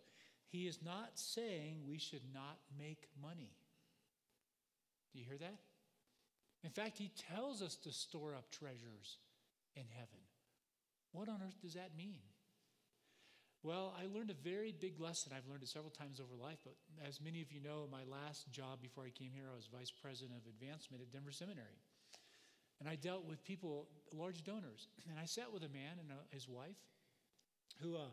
He 0.50 0.68
is 0.68 0.80
not 0.84 1.12
saying 1.14 1.84
we 1.88 2.00
should 2.00 2.34
not 2.34 2.58
make 2.78 3.08
money. 3.22 3.54
Do 5.14 5.20
you 5.20 5.26
hear 5.26 5.38
that? 5.38 5.56
In 6.66 6.72
fact, 6.72 6.98
he 6.98 7.12
tells 7.30 7.62
us 7.62 7.76
to 7.86 7.94
store 7.94 8.34
up 8.34 8.50
treasures 8.50 9.20
in 9.76 9.84
heaven. 9.94 10.18
What 11.12 11.30
on 11.30 11.40
earth 11.46 11.62
does 11.62 11.76
that 11.76 11.96
mean? 11.96 12.26
Well, 13.62 13.94
I 13.98 14.08
learned 14.10 14.32
a 14.32 14.44
very 14.50 14.74
big 14.74 15.00
lesson. 15.00 15.32
I've 15.36 15.48
learned 15.48 15.62
it 15.62 15.70
several 15.70 15.92
times 15.92 16.20
over 16.20 16.34
life, 16.36 16.58
but 16.64 16.74
as 17.08 17.22
many 17.22 17.42
of 17.42 17.52
you 17.52 17.62
know, 17.62 17.88
my 17.92 18.02
last 18.10 18.50
job 18.52 18.82
before 18.82 19.06
I 19.06 19.10
came 19.10 19.30
here, 19.34 19.46
I 19.52 19.56
was 19.56 19.70
vice 19.70 19.92
president 19.92 20.38
of 20.42 20.46
advancement 20.50 21.04
at 21.04 21.12
Denver 21.14 21.32
Seminary. 21.32 21.82
And 22.80 22.90
I 22.90 22.96
dealt 22.96 23.26
with 23.26 23.44
people, 23.44 23.88
large 24.12 24.44
donors. 24.44 24.88
And 25.10 25.20
I 25.20 25.26
sat 25.26 25.54
with 25.54 25.64
a 25.64 25.70
man 25.70 26.02
and 26.02 26.12
uh, 26.12 26.26
his 26.32 26.50
wife 26.50 26.82
who, 27.82 27.96
uh, 27.96 28.10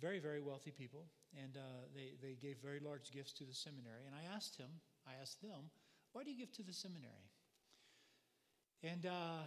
very, 0.00 0.18
very 0.18 0.40
wealthy 0.40 0.70
people, 0.70 1.08
and 1.32 1.56
uh, 1.56 1.88
they, 1.94 2.12
they 2.20 2.36
gave 2.36 2.58
very 2.62 2.78
large 2.78 3.10
gifts 3.10 3.32
to 3.40 3.44
the 3.44 3.54
seminary. 3.54 4.04
And 4.04 4.14
I 4.14 4.34
asked 4.36 4.56
him, 4.56 4.68
I 5.08 5.12
asked 5.20 5.40
them, 5.40 5.72
why 6.12 6.24
do 6.24 6.30
you 6.30 6.36
give 6.36 6.52
to 6.52 6.62
the 6.62 6.72
seminary? 6.72 7.32
And, 8.82 9.06
uh, 9.06 9.44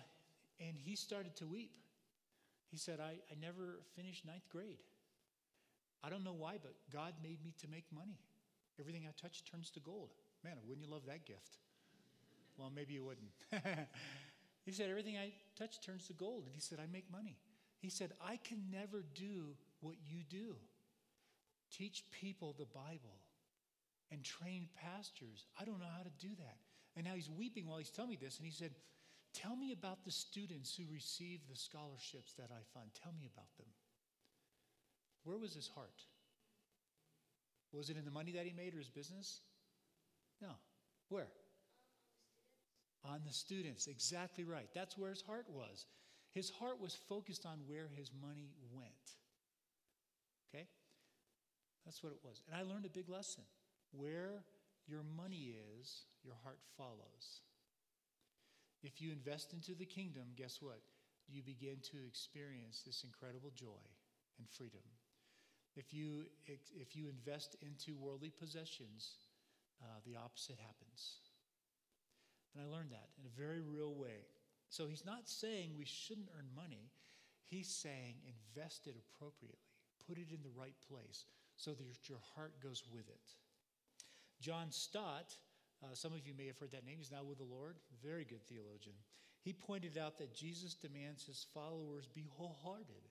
and 0.60 0.76
he 0.78 0.96
started 0.96 1.36
to 1.38 1.48
weep. 1.48 1.72
He 2.72 2.78
said, 2.78 3.00
I, 3.00 3.18
I 3.32 3.36
never 3.42 3.80
finished 3.96 4.26
ninth 4.26 4.48
grade. 4.52 4.78
I 6.04 6.10
don't 6.10 6.24
know 6.24 6.36
why, 6.38 6.58
but 6.62 6.74
God 6.94 7.14
made 7.22 7.44
me 7.44 7.54
to 7.62 7.68
make 7.68 7.86
money. 7.94 8.20
Everything 8.80 9.04
I 9.08 9.14
touch 9.22 9.44
turns 9.50 9.70
to 9.72 9.80
gold. 9.80 10.10
Man, 10.44 10.54
wouldn't 10.68 10.86
you 10.86 10.92
love 10.92 11.06
that 11.08 11.26
gift? 11.26 11.58
Well, 12.58 12.72
maybe 12.74 12.94
you 12.94 13.04
wouldn't. 13.04 13.32
he 14.66 14.72
said, 14.72 14.90
Everything 14.90 15.18
I 15.18 15.34
touch 15.58 15.82
turns 15.82 16.08
to 16.08 16.14
gold. 16.14 16.44
And 16.46 16.56
he 16.56 16.62
said, 16.62 16.80
I 16.82 16.86
make 16.92 17.12
money. 17.12 17.38
He 17.80 17.90
said, 17.90 18.14
I 18.26 18.38
can 18.38 18.64
never 18.72 19.04
do 19.16 19.56
what 19.82 19.96
you 20.08 20.24
do 20.30 20.56
teach 21.72 22.04
people 22.12 22.56
the 22.58 22.66
Bible 22.66 23.20
and 24.12 24.24
train 24.24 24.68
pastors. 24.76 25.46
I 25.60 25.66
don't 25.66 25.80
know 25.80 25.86
how 25.96 26.04
to 26.04 26.10
do 26.20 26.34
that. 26.38 26.58
And 26.96 27.06
now 27.06 27.14
he's 27.14 27.30
weeping 27.30 27.68
while 27.68 27.78
he's 27.78 27.92
telling 27.92 28.10
me 28.10 28.18
this. 28.20 28.38
And 28.38 28.46
he 28.46 28.52
said, 28.52 28.72
Tell 29.34 29.56
me 29.56 29.72
about 29.72 30.04
the 30.04 30.12
students 30.12 30.76
who 30.76 30.84
receive 30.92 31.42
the 31.50 31.56
scholarships 31.56 32.34
that 32.34 32.50
I 32.52 32.62
fund. 32.74 32.90
Tell 33.02 33.14
me 33.14 33.30
about 33.32 33.56
them. 33.58 33.68
Where 35.24 35.38
was 35.38 35.54
his 35.54 35.68
heart? 35.68 36.04
Was 37.72 37.90
it 37.90 37.98
in 37.98 38.06
the 38.06 38.12
money 38.12 38.32
that 38.32 38.46
he 38.46 38.54
made 38.54 38.74
or 38.74 38.80
his 38.80 38.90
business? 38.90 39.42
No. 40.42 40.50
Where? 41.10 41.28
On 43.06 43.20
the 43.26 43.34
students. 43.34 43.88
Exactly 43.88 44.44
right. 44.44 44.70
That's 44.74 44.98
where 44.98 45.12
his 45.12 45.22
heart 45.22 45.46
was. 45.50 45.86
His 46.34 46.50
heart 46.50 46.82
was 46.82 46.96
focused 47.08 47.46
on 47.46 47.60
where 47.68 47.88
his 47.96 48.12
money 48.22 48.50
went. 48.72 48.90
Okay? 50.50 50.68
That's 51.86 52.04
what 52.04 52.14
it 52.14 52.20
was. 52.24 52.42
And 52.48 52.56
I 52.56 52.64
learned 52.64 52.86
a 52.86 52.90
big 52.90 53.10
lesson. 53.10 53.44
Where 53.92 54.44
your 54.88 55.04
money 55.16 55.54
is, 55.80 56.06
your 56.24 56.36
heart 56.44 56.60
follows. 56.78 57.42
If 58.82 59.02
you 59.02 59.12
invest 59.12 59.54
into 59.54 59.74
the 59.74 59.86
kingdom, 59.86 60.24
guess 60.36 60.62
what? 60.62 60.80
You 61.28 61.42
begin 61.44 61.78
to 61.92 61.98
experience 62.08 62.82
this 62.86 63.04
incredible 63.04 63.52
joy 63.56 63.84
and 64.40 64.50
freedom. 64.50 64.82
If 65.76 65.94
you, 65.94 66.26
if 66.48 66.96
you 66.96 67.08
invest 67.10 67.56
into 67.62 67.96
worldly 67.96 68.32
possessions, 68.32 69.16
uh, 69.82 70.00
the 70.06 70.16
opposite 70.16 70.58
happens. 70.60 71.20
And 72.54 72.64
I 72.64 72.76
learned 72.76 72.92
that 72.92 73.10
in 73.20 73.26
a 73.26 73.38
very 73.38 73.62
real 73.62 73.94
way. 73.94 74.26
So 74.70 74.88
he's 74.88 75.06
not 75.06 75.28
saying 75.28 75.72
we 75.78 75.86
shouldn't 75.86 76.30
earn 76.38 76.48
money. 76.56 76.90
He's 77.46 77.70
saying 77.70 78.16
invest 78.26 78.88
it 78.88 78.96
appropriately, 78.98 79.60
put 80.08 80.18
it 80.18 80.32
in 80.32 80.42
the 80.44 80.60
right 80.60 80.76
place 80.88 81.26
so 81.56 81.72
that 81.72 82.10
your 82.10 82.20
heart 82.36 82.54
goes 82.62 82.84
with 82.92 83.08
it. 83.10 83.36
John 84.42 84.72
Stott 84.72 85.36
uh, 85.84 85.94
some 85.94 86.14
of 86.14 86.26
you 86.26 86.34
may 86.38 86.48
have 86.48 86.58
heard 86.58 86.72
that 86.72 86.86
name. 86.86 86.98
He's 86.98 87.12
now 87.12 87.24
with 87.24 87.38
the 87.38 87.44
Lord. 87.44 87.78
Very 88.04 88.26
good 88.26 88.46
theologian. 88.48 88.96
He 89.42 89.54
pointed 89.54 89.98
out 89.98 90.18
that 90.18 90.36
Jesus 90.36 90.74
demands 90.74 91.26
his 91.26 91.46
followers 91.54 92.08
be 92.14 92.28
wholehearted 92.30 93.08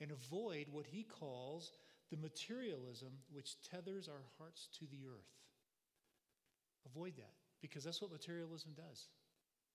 and 0.00 0.10
avoid 0.10 0.66
what 0.70 0.86
he 0.86 1.02
calls 1.02 1.72
the 2.10 2.16
materialism 2.16 3.12
which 3.30 3.60
tethers 3.62 4.08
our 4.08 4.24
hearts 4.38 4.68
to 4.78 4.86
the 4.86 5.04
earth. 5.06 5.28
Avoid 6.86 7.16
that 7.16 7.34
because 7.60 7.84
that's 7.84 8.00
what 8.00 8.10
materialism 8.10 8.72
does. 8.74 9.08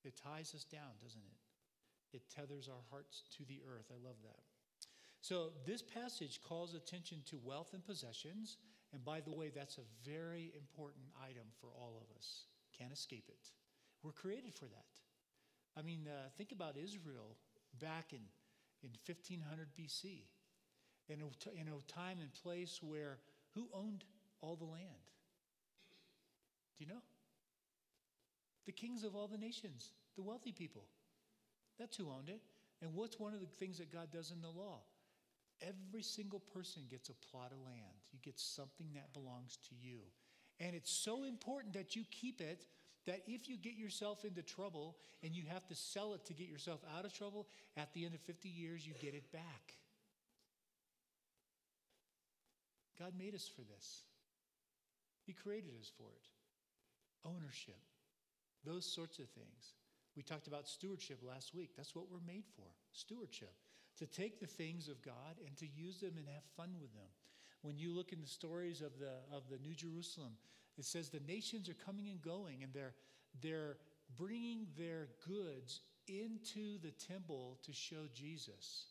It 0.04 0.18
ties 0.18 0.54
us 0.56 0.64
down, 0.64 0.98
doesn't 1.02 1.22
it? 1.22 2.18
It 2.18 2.30
tethers 2.30 2.68
our 2.68 2.84
hearts 2.90 3.24
to 3.38 3.46
the 3.46 3.62
earth. 3.68 3.92
I 3.92 4.06
love 4.06 4.18
that. 4.24 4.40
So, 5.22 5.52
this 5.66 5.82
passage 5.82 6.42
calls 6.42 6.74
attention 6.74 7.20
to 7.28 7.40
wealth 7.42 7.70
and 7.74 7.86
possessions 7.86 8.58
and 8.94 9.04
by 9.04 9.22
the 9.22 9.32
way, 9.32 9.52
that's 9.54 9.78
a 9.78 10.10
very 10.10 10.54
important 10.56 11.06
item 11.22 11.48
for 11.60 11.70
all 11.76 12.00
of 12.00 12.16
us. 12.16 12.44
Can't 12.78 12.94
escape 12.94 13.26
it. 13.28 13.50
We're 14.04 14.12
created 14.12 14.56
for 14.56 14.66
that. 14.66 14.86
I 15.76 15.82
mean, 15.82 16.08
uh, 16.08 16.30
think 16.38 16.52
about 16.52 16.78
Israel 16.78 17.36
back 17.82 18.14
in, 18.14 18.20
in 18.84 18.92
1500 19.06 19.68
BC, 19.80 20.26
in 21.10 21.20
in 21.20 21.68
a 21.68 21.92
time 21.92 22.20
and 22.22 22.32
place 22.34 22.80
where 22.84 23.18
who 23.56 23.68
owned 23.74 24.04
all 24.42 24.56
the 24.56 24.66
land? 24.66 25.10
Do 26.78 26.86
you 26.86 26.92
know? 26.92 27.02
The 28.66 28.72
kings 28.72 29.04
of 29.04 29.16
all 29.16 29.28
the 29.28 29.38
nations, 29.38 29.92
the 30.16 30.24
wealthy 30.24 30.52
people. 30.52 30.86
That's 31.80 31.98
who 31.98 32.10
owned 32.10 32.30
it. 32.30 32.42
And 32.82 32.94
what's 32.94 33.20
one 33.20 33.34
of 33.34 33.40
the 33.40 33.48
things 33.48 33.78
that 33.78 33.92
God 33.92 34.10
does 34.12 34.32
in 34.32 34.42
the 34.42 34.50
law? 34.50 34.82
Every 35.62 36.02
single 36.02 36.40
person 36.40 36.84
gets 36.90 37.10
a 37.10 37.14
plot 37.14 37.52
of 37.52 37.60
land. 37.66 38.02
You 38.12 38.20
get 38.22 38.40
something 38.40 38.88
that 38.96 39.14
belongs 39.14 39.58
to 39.70 39.76
you. 39.80 40.00
And 40.60 40.76
it's 40.76 40.92
so 40.92 41.24
important 41.24 41.74
that 41.74 41.96
you 41.96 42.04
keep 42.12 42.42
it 42.42 42.66
that 43.06 43.22
if 43.28 43.50
you 43.50 43.58
get 43.58 43.74
yourself 43.76 44.24
into 44.24 44.42
trouble 44.42 44.96
and 45.24 45.34
you 45.34 45.44
have 45.50 45.66
to 45.68 45.76
sell 45.76 46.14
it 46.14 46.26
to 46.26 46.34
get 46.34 46.48
yourself 46.48 46.80
out 46.98 47.06
of 47.06 47.14
trouble, 47.14 47.48
at 47.76 47.94
the 47.94 48.06
end 48.06 48.14
of 48.14 48.22
50 48.22 48.48
years, 48.48 48.86
you 48.86 48.94
get 49.02 49.14
it 49.14 49.32
back. 49.32 49.74
God 52.98 53.14
made 53.18 53.36
us 53.36 53.50
for 53.54 53.62
this, 53.62 54.04
He 55.26 55.34
created 55.34 55.72
us 55.80 55.92
for 55.98 56.08
it. 56.16 56.28
Ownership, 57.26 57.80
those 58.66 58.86
sorts 58.86 59.20
of 59.20 59.30
things. 59.30 59.74
We 60.16 60.24
talked 60.24 60.48
about 60.48 60.68
stewardship 60.68 61.20
last 61.28 61.56
week. 61.56 61.72
That's 61.76 61.96
what 61.96 62.06
we're 62.12 62.26
made 62.26 62.44
for 62.56 62.68
stewardship. 62.92 63.54
To 64.00 64.08
take 64.08 64.40
the 64.40 64.48
things 64.48 64.88
of 64.88 65.02
God 65.04 65.38
and 65.46 65.56
to 65.58 65.68
use 65.68 66.00
them 66.00 66.14
and 66.18 66.28
have 66.28 66.44
fun 66.58 66.72
with 66.82 66.94
them. 66.94 67.10
When 67.62 67.78
you 67.78 67.94
look 67.94 68.12
in 68.12 68.22
the 68.22 68.28
stories 68.28 68.82
of 68.82 69.00
the, 69.00 69.14
of 69.36 69.44
the 69.50 69.58
New 69.60 69.74
Jerusalem, 69.74 70.34
it 70.78 70.86
says 70.86 71.10
the 71.10 71.20
nations 71.28 71.70
are 71.70 71.86
coming 71.86 72.10
and 72.10 72.22
going 72.22 72.64
and 72.64 72.74
they're, 72.74 72.94
they're 73.42 73.78
bringing 74.18 74.68
their 74.78 75.08
goods 75.28 75.82
into 76.08 76.80
the 76.80 76.92
temple 76.92 77.60
to 77.64 77.72
show 77.72 78.08
Jesus. 78.14 78.88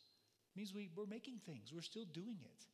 It 0.53 0.57
means 0.57 0.73
we, 0.73 0.89
we're 0.95 1.05
making 1.05 1.39
things, 1.45 1.71
we're 1.73 1.81
still 1.81 2.05
doing 2.05 2.37
it. 2.43 2.65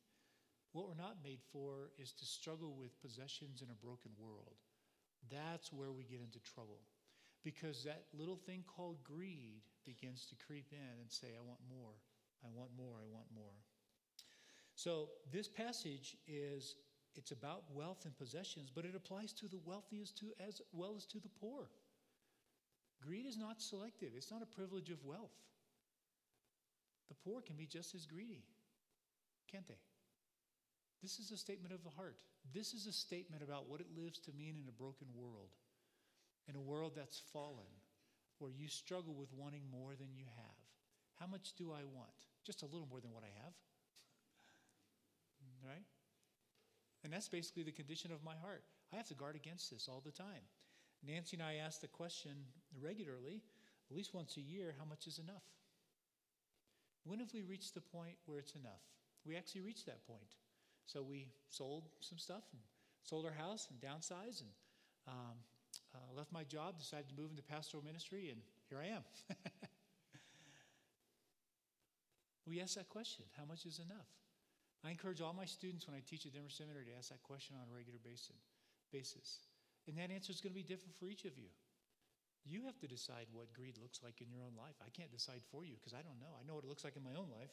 What 0.72 0.88
we're 0.88 1.02
not 1.02 1.18
made 1.24 1.40
for 1.52 1.90
is 1.98 2.12
to 2.14 2.26
struggle 2.26 2.76
with 2.80 3.02
possessions 3.02 3.62
in 3.62 3.70
a 3.72 3.86
broken 3.86 4.12
world. 4.20 4.56
That's 5.32 5.74
where 5.74 5.92
we 5.92 6.04
get 6.04 6.22
into 6.22 6.40
trouble. 6.40 6.80
Because 7.44 7.84
that 7.84 8.04
little 8.14 8.36
thing 8.36 8.64
called 8.68 9.04
greed 9.04 9.64
begins 9.86 10.28
to 10.28 10.36
creep 10.46 10.68
in 10.72 11.02
and 11.02 11.10
say, 11.10 11.28
I 11.36 11.42
want 11.42 11.60
more, 11.70 11.96
I 12.44 12.50
want 12.54 12.70
more, 12.78 12.96
I 13.02 13.08
want 13.12 13.28
more. 13.34 13.56
So 14.76 15.10
this 15.32 15.48
passage 15.48 16.16
is 16.28 16.76
it's 17.16 17.32
about 17.32 17.64
wealth 17.74 18.06
and 18.06 18.18
possessions, 18.18 18.72
but 18.74 18.86
it 18.86 18.96
applies 18.96 19.34
to 19.34 19.48
the 19.48 19.60
wealthy 19.66 20.00
as, 20.02 20.12
to, 20.12 20.28
as 20.48 20.62
well 20.72 20.94
as 20.96 21.06
to 21.08 21.20
the 21.20 21.30
poor. 21.40 21.70
Greed 23.02 23.26
is 23.26 23.38
not 23.38 23.62
selective, 23.62 24.12
it's 24.16 24.32
not 24.32 24.42
a 24.42 24.56
privilege 24.56 24.90
of 24.90 25.04
wealth. 25.04 25.36
The 27.10 27.16
poor 27.16 27.42
can 27.42 27.56
be 27.56 27.66
just 27.66 27.96
as 27.96 28.06
greedy, 28.06 28.44
can't 29.52 29.68
they? 29.68 29.80
This 31.02 31.20
is 31.20 31.32
a 31.32 31.38
statement 31.38 31.74
of 31.74 31.84
the 31.84 31.90
heart. 31.90 32.22
This 32.54 32.74
is 32.74 32.86
a 32.86 32.94
statement 32.94 33.42
about 33.42 33.70
what 33.70 33.82
it 33.82 33.88
lives 33.96 34.20
to 34.20 34.32
mean 34.38 34.56
in 34.62 34.68
a 34.68 34.72
broken 34.72 35.08
world, 35.16 35.50
in 36.48 36.56
a 36.56 36.62
world 36.62 36.94
that's 36.96 37.22
fallen, 37.34 37.72
where 38.38 38.52
you 38.52 38.68
struggle 38.68 39.14
with 39.14 39.34
wanting 39.34 39.64
more 39.72 39.96
than 40.00 40.14
you 40.14 40.26
have. 40.38 40.59
How 41.20 41.28
much 41.28 41.54
do 41.58 41.72
I 41.72 41.84
want? 41.84 42.16
Just 42.46 42.62
a 42.64 42.66
little 42.66 42.88
more 42.90 43.02
than 43.02 43.12
what 43.14 43.24
I 43.24 43.32
have. 43.44 43.54
right? 45.66 45.84
And 47.04 47.12
that's 47.14 47.30
basically 47.30 47.64
the 47.64 47.72
condition 47.72 48.12
of 48.12 48.24
my 48.24 48.36
heart. 48.42 48.64
I 48.94 48.98
have 48.98 49.08
to 49.08 49.14
guard 49.14 49.36
against 49.36 49.70
this 49.72 49.88
all 49.88 50.02
the 50.04 50.12
time. 50.12 50.44
Nancy 51.06 51.38
and 51.38 51.44
I 51.44 51.56
ask 51.56 51.80
the 51.82 51.88
question 51.88 52.32
regularly, 52.82 53.42
at 53.90 53.96
least 53.96 54.14
once 54.14 54.38
a 54.38 54.42
year, 54.42 54.76
how 54.78 54.86
much 54.86 55.08
is 55.08 55.20
enough? 55.20 55.44
When 57.04 57.20
have 57.20 57.34
we 57.34 57.42
reached 57.42 57.74
the 57.74 57.82
point 57.82 58.16
where 58.26 58.40
it's 58.40 58.56
enough? 58.56 58.84
We 59.26 59.36
actually 59.36 59.62
reached 59.62 59.86
that 59.86 60.06
point. 60.06 60.36
So 60.86 61.02
we 61.02 61.28
sold 61.50 61.90
some 62.00 62.18
stuff 62.18 62.44
and 62.52 62.62
sold 63.04 63.26
our 63.26 63.32
house 63.32 63.68
and 63.70 63.80
downsized 63.80 64.42
and 64.42 64.50
um, 65.08 65.38
uh, 65.96 66.00
left 66.16 66.32
my 66.32 66.44
job, 66.44 66.78
decided 66.80 67.10
to 67.10 67.16
move 67.16 67.32
into 67.32 67.44
pastoral 67.44 67.84
ministry, 67.84 68.30
and 68.30 68.42
here 68.70 68.80
I 68.80 68.88
am. 68.96 69.04
we 72.50 72.60
ask 72.60 72.76
that 72.76 72.90
question 72.90 73.26
how 73.38 73.46
much 73.46 73.66
is 73.66 73.80
enough? 73.80 74.10
I 74.84 74.90
encourage 74.92 75.22
all 75.22 75.34
my 75.34 75.46
students 75.46 75.88
when 75.88 75.96
I 75.96 76.02
teach 76.08 76.26
at 76.26 76.34
Denver 76.34 76.50
Seminary 76.50 76.86
to 76.86 76.98
ask 76.98 77.10
that 77.10 77.22
question 77.24 77.56
on 77.60 77.68
a 77.68 77.76
regular 77.76 78.00
basis. 78.00 79.46
And 79.88 79.98
that 79.98 80.10
answer 80.12 80.32
is 80.32 80.40
going 80.40 80.56
to 80.56 80.62
be 80.62 80.64
different 80.64 80.96
for 80.96 81.12
each 81.12 81.26
of 81.26 81.38
you. 81.38 81.52
You 82.48 82.64
have 82.64 82.80
to 82.80 82.88
decide 82.88 83.28
what 83.34 83.54
greed 83.54 83.76
looks 83.78 84.00
like 84.02 84.22
in 84.22 84.32
your 84.32 84.42
own 84.42 84.56
life. 84.56 84.80
I 84.80 84.90
can't 84.90 85.12
decide 85.12 85.44
for 85.52 85.66
you 85.66 85.76
because 85.76 85.94
I 85.94 86.02
don't 86.02 86.20
know. 86.24 86.32
I 86.40 86.48
know 86.48 86.56
what 86.56 86.64
it 86.64 86.70
looks 86.70 86.88
like 86.88 86.96
in 86.96 87.04
my 87.04 87.20
own 87.20 87.28
life, 87.28 87.52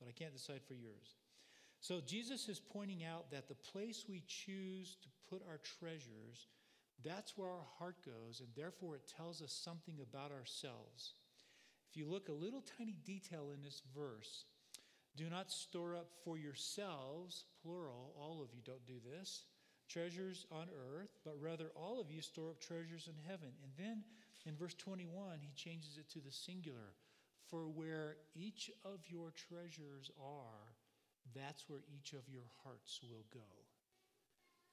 but 0.00 0.08
I 0.08 0.12
can't 0.12 0.34
decide 0.34 0.60
for 0.66 0.74
yours. 0.74 1.14
So 1.80 2.00
Jesus 2.04 2.48
is 2.48 2.58
pointing 2.58 3.04
out 3.04 3.30
that 3.30 3.48
the 3.48 3.54
place 3.54 4.06
we 4.08 4.24
choose 4.26 4.96
to 5.02 5.08
put 5.30 5.46
our 5.46 5.60
treasures, 5.78 6.48
that's 7.04 7.38
where 7.38 7.48
our 7.50 7.68
heart 7.78 7.96
goes, 8.04 8.40
and 8.40 8.48
therefore 8.56 8.96
it 8.96 9.06
tells 9.06 9.40
us 9.40 9.52
something 9.52 10.00
about 10.02 10.32
ourselves. 10.32 11.14
If 11.96 12.00
you 12.04 12.12
look 12.12 12.28
a 12.28 12.44
little 12.44 12.62
tiny 12.76 12.98
detail 13.06 13.52
in 13.54 13.62
this 13.62 13.80
verse, 13.96 14.44
do 15.16 15.30
not 15.30 15.50
store 15.50 15.96
up 15.96 16.10
for 16.22 16.36
yourselves, 16.36 17.46
plural, 17.62 18.12
all 18.20 18.42
of 18.42 18.52
you 18.52 18.60
don't 18.62 18.86
do 18.86 19.00
this, 19.00 19.44
treasures 19.88 20.44
on 20.52 20.66
earth, 20.92 21.08
but 21.24 21.40
rather 21.40 21.70
all 21.74 21.98
of 21.98 22.10
you 22.10 22.20
store 22.20 22.50
up 22.50 22.60
treasures 22.60 23.08
in 23.08 23.14
heaven. 23.26 23.48
And 23.62 23.72
then 23.78 24.04
in 24.44 24.56
verse 24.56 24.74
21, 24.74 25.40
he 25.40 25.54
changes 25.56 25.96
it 25.96 26.10
to 26.10 26.18
the 26.18 26.30
singular. 26.30 26.92
For 27.48 27.66
where 27.66 28.16
each 28.34 28.70
of 28.84 29.00
your 29.08 29.32
treasures 29.48 30.10
are, 30.22 30.76
that's 31.34 31.64
where 31.66 31.80
each 31.88 32.12
of 32.12 32.28
your 32.28 32.50
hearts 32.62 33.00
will 33.10 33.24
go. 33.32 33.48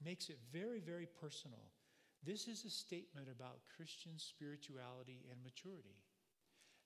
Makes 0.04 0.28
it 0.28 0.40
very, 0.52 0.82
very 0.82 1.08
personal. 1.22 1.72
This 2.26 2.50
is 2.50 2.66
a 2.66 2.70
statement 2.70 3.30
about 3.32 3.62
Christian 3.78 4.18
spirituality 4.18 5.24
and 5.32 5.42
maturity. 5.42 6.04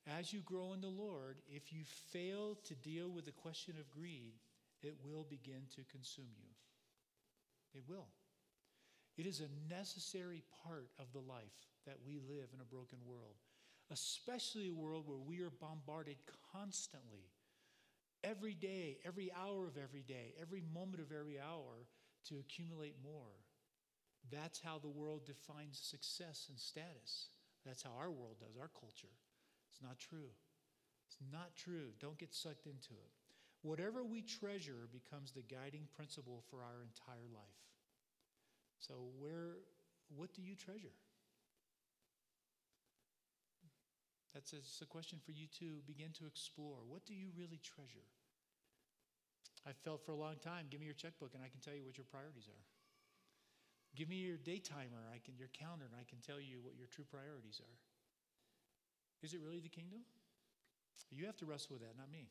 As 0.07 0.31
you 0.31 0.39
grow 0.39 0.71
in 0.73 0.79
the 0.79 0.87
Lord, 0.87 1.37
if 1.53 1.73
you 1.73 1.81
fail 2.13 2.57
to 2.63 2.75
deal 2.75 3.09
with 3.09 3.25
the 3.25 3.31
question 3.31 3.75
of 3.77 3.91
greed, 3.91 4.33
it 4.81 4.95
will 5.03 5.25
begin 5.29 5.63
to 5.75 5.81
consume 5.91 6.31
you. 6.37 6.49
It 7.73 7.83
will. 7.89 8.07
It 9.17 9.25
is 9.25 9.41
a 9.41 9.73
necessary 9.73 10.43
part 10.63 10.89
of 10.99 11.11
the 11.11 11.19
life 11.19 11.67
that 11.85 11.97
we 12.05 12.19
live 12.19 12.49
in 12.53 12.61
a 12.61 12.65
broken 12.65 12.99
world, 13.05 13.35
especially 13.91 14.69
a 14.69 14.73
world 14.73 15.05
where 15.07 15.17
we 15.17 15.41
are 15.41 15.49
bombarded 15.49 16.17
constantly 16.53 17.31
every 18.23 18.53
day, 18.53 18.99
every 19.05 19.31
hour 19.33 19.67
of 19.67 19.77
every 19.77 20.03
day, 20.03 20.35
every 20.39 20.63
moment 20.73 21.01
of 21.01 21.11
every 21.11 21.39
hour 21.39 21.87
to 22.29 22.39
accumulate 22.39 22.95
more. 23.03 23.33
That's 24.31 24.59
how 24.59 24.77
the 24.77 24.89
world 24.89 25.25
defines 25.25 25.79
success 25.81 26.45
and 26.49 26.59
status. 26.59 27.29
That's 27.65 27.83
how 27.83 27.91
our 27.99 28.11
world 28.11 28.37
does, 28.39 28.57
our 28.59 28.69
culture. 28.79 29.13
It's 29.77 29.85
not 29.85 29.99
true. 29.99 30.33
It's 31.05 31.21
not 31.31 31.53
true. 31.53 31.93
Don't 32.01 32.17
get 32.17 32.33
sucked 32.33 32.65
into 32.65 32.97
it. 32.97 33.13
Whatever 33.61 34.03
we 34.03 34.25
treasure 34.25 34.89
becomes 34.89 35.31
the 35.31 35.45
guiding 35.45 35.85
principle 35.93 36.41
for 36.49 36.65
our 36.65 36.81
entire 36.81 37.29
life. 37.29 37.61
So, 38.79 39.13
where, 39.21 39.61
what 40.09 40.33
do 40.33 40.41
you 40.41 40.55
treasure? 40.55 40.97
That's 44.33 44.53
a, 44.53 44.61
a 44.81 44.87
question 44.89 45.19
for 45.21 45.31
you 45.31 45.45
to 45.61 45.85
begin 45.85 46.09
to 46.17 46.25
explore. 46.25 46.81
What 46.89 47.05
do 47.05 47.13
you 47.13 47.29
really 47.37 47.61
treasure? 47.61 48.05
I 49.65 49.77
felt 49.85 50.01
for 50.05 50.11
a 50.11 50.17
long 50.17 50.41
time, 50.41 50.67
give 50.69 50.79
me 50.79 50.85
your 50.85 50.97
checkbook 50.97 51.33
and 51.33 51.43
I 51.43 51.49
can 51.49 51.61
tell 51.61 51.73
you 51.73 51.85
what 51.85 51.97
your 51.97 52.09
priorities 52.09 52.49
are. 52.49 52.65
Give 53.93 54.09
me 54.09 54.17
your 54.17 54.37
day 54.37 54.57
timer, 54.57 55.05
I 55.09 55.21
can 55.21 55.37
your 55.37 55.49
calendar, 55.53 55.85
and 55.85 55.97
I 55.97 56.05
can 56.05 56.21
tell 56.21 56.41
you 56.41 56.61
what 56.61 56.77
your 56.77 56.85
true 56.85 57.05
priorities 57.05 57.61
are. 57.61 57.77
Is 59.23 59.33
it 59.33 59.39
really 59.43 59.59
the 59.59 59.69
kingdom? 59.69 59.99
You 61.11 61.25
have 61.25 61.37
to 61.37 61.45
wrestle 61.45 61.75
with 61.75 61.81
that, 61.81 61.97
not 61.97 62.11
me. 62.11 62.29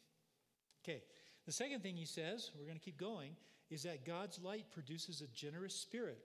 Okay. 0.85 1.03
The 1.46 1.53
second 1.53 1.83
thing 1.83 1.96
he 1.96 2.05
says, 2.05 2.51
we're 2.59 2.66
going 2.66 2.79
to 2.79 2.85
keep 2.85 2.99
going, 2.99 3.37
is 3.70 3.83
that 3.85 4.05
God's 4.05 4.40
light 4.40 4.66
produces 4.70 5.20
a 5.20 5.29
generous 5.29 5.75
spirit. 5.75 6.18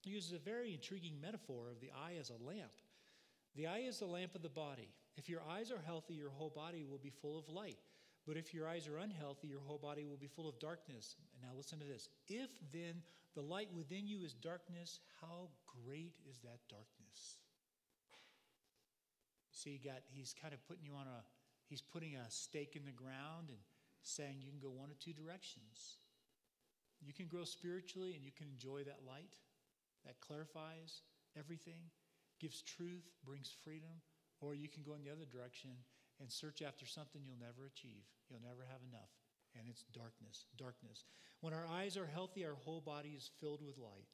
He 0.00 0.10
uses 0.10 0.32
a 0.32 0.38
very 0.38 0.72
intriguing 0.72 1.20
metaphor 1.20 1.70
of 1.70 1.80
the 1.80 1.90
eye 1.90 2.14
as 2.18 2.30
a 2.30 2.44
lamp. 2.44 2.72
The 3.56 3.66
eye 3.66 3.84
is 3.86 3.98
the 3.98 4.06
lamp 4.06 4.34
of 4.34 4.42
the 4.42 4.48
body. 4.48 4.88
If 5.16 5.28
your 5.28 5.42
eyes 5.50 5.70
are 5.70 5.82
healthy, 5.84 6.14
your 6.14 6.30
whole 6.30 6.52
body 6.54 6.84
will 6.88 6.98
be 6.98 7.10
full 7.10 7.38
of 7.38 7.48
light. 7.48 7.78
But 8.26 8.36
if 8.36 8.52
your 8.52 8.68
eyes 8.68 8.86
are 8.88 8.98
unhealthy, 8.98 9.48
your 9.48 9.60
whole 9.60 9.78
body 9.78 10.04
will 10.04 10.18
be 10.18 10.26
full 10.26 10.48
of 10.48 10.58
darkness. 10.58 11.16
And 11.32 11.42
now 11.42 11.56
listen 11.56 11.78
to 11.78 11.86
this. 11.86 12.08
If 12.28 12.50
then 12.72 13.02
the 13.34 13.42
light 13.42 13.68
within 13.74 14.06
you 14.06 14.22
is 14.22 14.34
darkness, 14.34 15.00
how 15.20 15.48
great 15.84 16.14
is 16.28 16.38
that 16.40 16.58
darkness? 16.68 16.97
See, 19.58 19.74
he 19.82 19.88
got, 19.88 20.06
he's 20.06 20.30
kind 20.30 20.54
of 20.54 20.62
putting 20.70 20.86
you 20.86 20.94
on 20.94 21.10
a, 21.10 21.26
he's 21.66 21.82
putting 21.82 22.14
a 22.14 22.30
stake 22.30 22.78
in 22.78 22.86
the 22.86 22.94
ground 22.94 23.50
and 23.50 23.58
saying 24.06 24.38
you 24.38 24.54
can 24.54 24.62
go 24.62 24.70
one 24.70 24.86
of 24.86 24.98
two 25.02 25.10
directions. 25.12 25.98
You 27.02 27.12
can 27.12 27.26
grow 27.26 27.42
spiritually 27.42 28.14
and 28.14 28.22
you 28.22 28.30
can 28.30 28.46
enjoy 28.46 28.86
that 28.86 29.02
light 29.02 29.34
that 30.06 30.20
clarifies 30.22 31.02
everything 31.34 31.90
gives 32.38 32.62
truth, 32.62 33.10
brings 33.26 33.50
freedom, 33.50 33.98
or 34.40 34.54
you 34.54 34.68
can 34.68 34.86
go 34.86 34.94
in 34.94 35.02
the 35.02 35.10
other 35.10 35.26
direction 35.26 35.70
and 36.20 36.30
search 36.30 36.62
after 36.62 36.86
something 36.86 37.22
you'll 37.26 37.42
never 37.42 37.66
achieve. 37.66 38.06
You'll 38.30 38.46
never 38.46 38.62
have 38.70 38.86
enough. 38.86 39.10
And 39.58 39.66
it's 39.68 39.82
darkness, 39.90 40.46
darkness. 40.56 41.02
When 41.40 41.52
our 41.52 41.66
eyes 41.66 41.96
are 41.96 42.06
healthy, 42.06 42.46
our 42.46 42.54
whole 42.54 42.80
body 42.80 43.18
is 43.18 43.30
filled 43.40 43.66
with 43.66 43.78
light. 43.78 44.06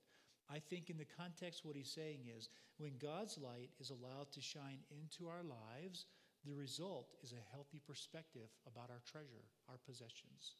I 0.51 0.59
think 0.59 0.91
in 0.91 0.99
the 0.99 1.07
context, 1.17 1.65
what 1.65 1.77
he's 1.77 1.91
saying 1.91 2.29
is 2.37 2.49
when 2.77 2.99
God's 2.99 3.39
light 3.39 3.71
is 3.81 3.91
allowed 3.91 4.31
to 4.33 4.41
shine 4.41 4.85
into 4.91 5.29
our 5.29 5.43
lives, 5.43 6.07
the 6.45 6.53
result 6.53 7.15
is 7.23 7.33
a 7.33 7.53
healthy 7.53 7.81
perspective 7.87 8.49
about 8.67 8.91
our 8.91 9.01
treasure, 9.11 9.49
our 9.69 9.79
possessions. 9.87 10.57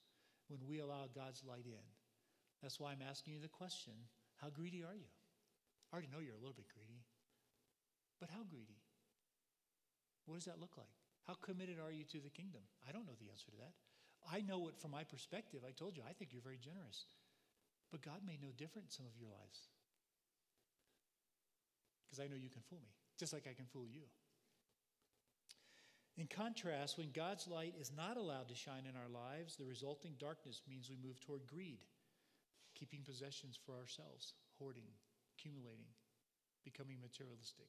when 0.49 0.61
we 0.69 0.81
allow 0.81 1.09
God's 1.15 1.43
light 1.45 1.65
in. 1.65 1.85
That's 2.61 2.81
why 2.81 2.93
I'm 2.93 3.05
asking 3.05 3.35
you 3.35 3.41
the 3.41 3.49
question 3.49 3.93
how 4.37 4.51
greedy 4.51 4.83
are 4.83 4.97
you? 4.97 5.09
I 5.89 5.97
already 5.97 6.09
know 6.13 6.19
you're 6.19 6.37
a 6.37 6.43
little 6.43 6.57
bit 6.57 6.69
greedy, 6.69 7.01
but 8.21 8.29
how 8.29 8.43
greedy? 8.45 8.83
What 10.27 10.37
does 10.37 10.45
that 10.45 10.61
look 10.61 10.77
like? 10.77 10.91
How 11.27 11.35
committed 11.35 11.79
are 11.81 11.93
you 11.93 12.05
to 12.13 12.21
the 12.21 12.33
kingdom? 12.33 12.61
I 12.89 12.93
don't 12.93 13.07
know 13.07 13.17
the 13.21 13.31
answer 13.31 13.49
to 13.53 13.61
that. 13.65 13.73
I 14.29 14.41
know 14.41 14.69
it 14.69 14.77
from 14.77 14.91
my 14.91 15.05
perspective. 15.05 15.61
I 15.67 15.73
told 15.73 15.97
you, 15.97 16.03
I 16.09 16.13
think 16.13 16.33
you're 16.33 16.45
very 16.45 16.59
generous. 16.59 17.07
But 17.91 18.03
God 18.03 18.21
may 18.27 18.39
know 18.41 18.53
different 18.57 18.89
in 18.89 18.91
some 18.91 19.07
of 19.07 19.17
your 19.19 19.29
lives. 19.29 19.69
Because 22.05 22.25
I 22.25 22.29
know 22.29 22.39
you 22.39 22.51
can 22.51 22.63
fool 22.69 22.81
me, 22.83 22.95
just 23.19 23.33
like 23.33 23.47
I 23.49 23.55
can 23.55 23.67
fool 23.67 23.87
you. 23.87 24.07
In 26.17 26.29
contrast, 26.29 26.97
when 26.97 27.11
God's 27.11 27.49
light 27.49 27.75
is 27.81 27.91
not 27.91 28.17
allowed 28.17 28.49
to 28.49 28.55
shine 28.55 28.87
in 28.87 28.95
our 28.95 29.11
lives, 29.11 29.57
the 29.57 29.67
resulting 29.67 30.15
darkness 30.19 30.63
means 30.69 30.89
we 30.89 30.99
move 31.03 31.19
toward 31.21 31.47
greed, 31.47 31.83
keeping 32.79 33.03
possessions 33.03 33.59
for 33.59 33.75
ourselves, 33.75 34.35
hoarding, 34.59 34.87
accumulating, 35.35 35.91
becoming 36.63 36.99
materialistic. 37.03 37.67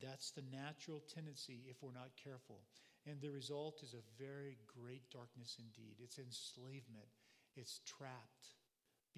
That's 0.00 0.30
the 0.30 0.44
natural 0.52 1.02
tendency 1.12 1.64
if 1.68 1.82
we're 1.82 1.92
not 1.92 2.16
careful. 2.16 2.60
And 3.06 3.20
the 3.20 3.30
result 3.30 3.82
is 3.82 3.94
a 3.94 4.22
very 4.22 4.56
great 4.66 5.10
darkness 5.10 5.56
indeed. 5.58 5.96
It's 6.00 6.18
enslavement, 6.18 7.08
it's 7.56 7.80
trapped, 7.84 8.56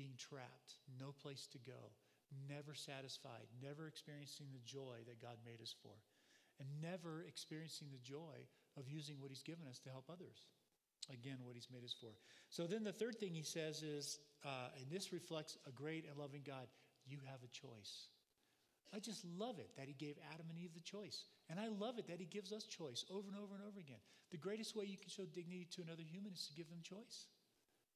being 0.00 0.16
trapped, 0.16 0.80
no 0.96 1.12
place 1.12 1.44
to 1.52 1.60
go, 1.60 1.92
never 2.48 2.72
satisfied, 2.72 3.44
never 3.60 3.84
experiencing 3.86 4.48
the 4.48 4.64
joy 4.64 5.04
that 5.04 5.20
God 5.20 5.36
made 5.44 5.60
us 5.60 5.76
for, 5.76 5.92
and 6.56 6.68
never 6.80 7.28
experiencing 7.28 7.88
the 7.92 8.00
joy 8.00 8.48
of 8.80 8.88
using 8.88 9.20
what 9.20 9.28
He's 9.28 9.44
given 9.44 9.68
us 9.68 9.78
to 9.80 9.90
help 9.90 10.08
others. 10.08 10.48
Again, 11.12 11.36
what 11.44 11.54
He's 11.54 11.68
made 11.68 11.84
us 11.84 11.92
for. 11.92 12.16
So 12.48 12.64
then 12.64 12.82
the 12.82 12.96
third 12.96 13.20
thing 13.20 13.34
He 13.34 13.42
says 13.42 13.82
is, 13.82 14.20
uh, 14.40 14.72
and 14.80 14.88
this 14.88 15.12
reflects 15.12 15.58
a 15.68 15.72
great 15.72 16.08
and 16.08 16.16
loving 16.16 16.42
God 16.46 16.64
you 17.04 17.18
have 17.28 17.44
a 17.44 17.52
choice. 17.52 18.08
I 18.94 18.98
just 18.98 19.24
love 19.38 19.58
it 19.58 19.70
that 19.76 19.86
he 19.86 19.94
gave 19.94 20.16
Adam 20.34 20.46
and 20.50 20.58
Eve 20.58 20.74
the 20.74 20.80
choice. 20.80 21.24
And 21.48 21.60
I 21.60 21.68
love 21.68 21.98
it 21.98 22.08
that 22.08 22.18
he 22.18 22.26
gives 22.26 22.52
us 22.52 22.64
choice 22.64 23.04
over 23.10 23.28
and 23.28 23.38
over 23.38 23.54
and 23.54 23.62
over 23.62 23.78
again. 23.78 24.02
The 24.30 24.36
greatest 24.36 24.74
way 24.74 24.84
you 24.84 24.98
can 24.98 25.08
show 25.08 25.24
dignity 25.26 25.68
to 25.76 25.82
another 25.82 26.02
human 26.02 26.32
is 26.32 26.46
to 26.48 26.54
give 26.54 26.68
them 26.68 26.82
choice. 26.82 27.26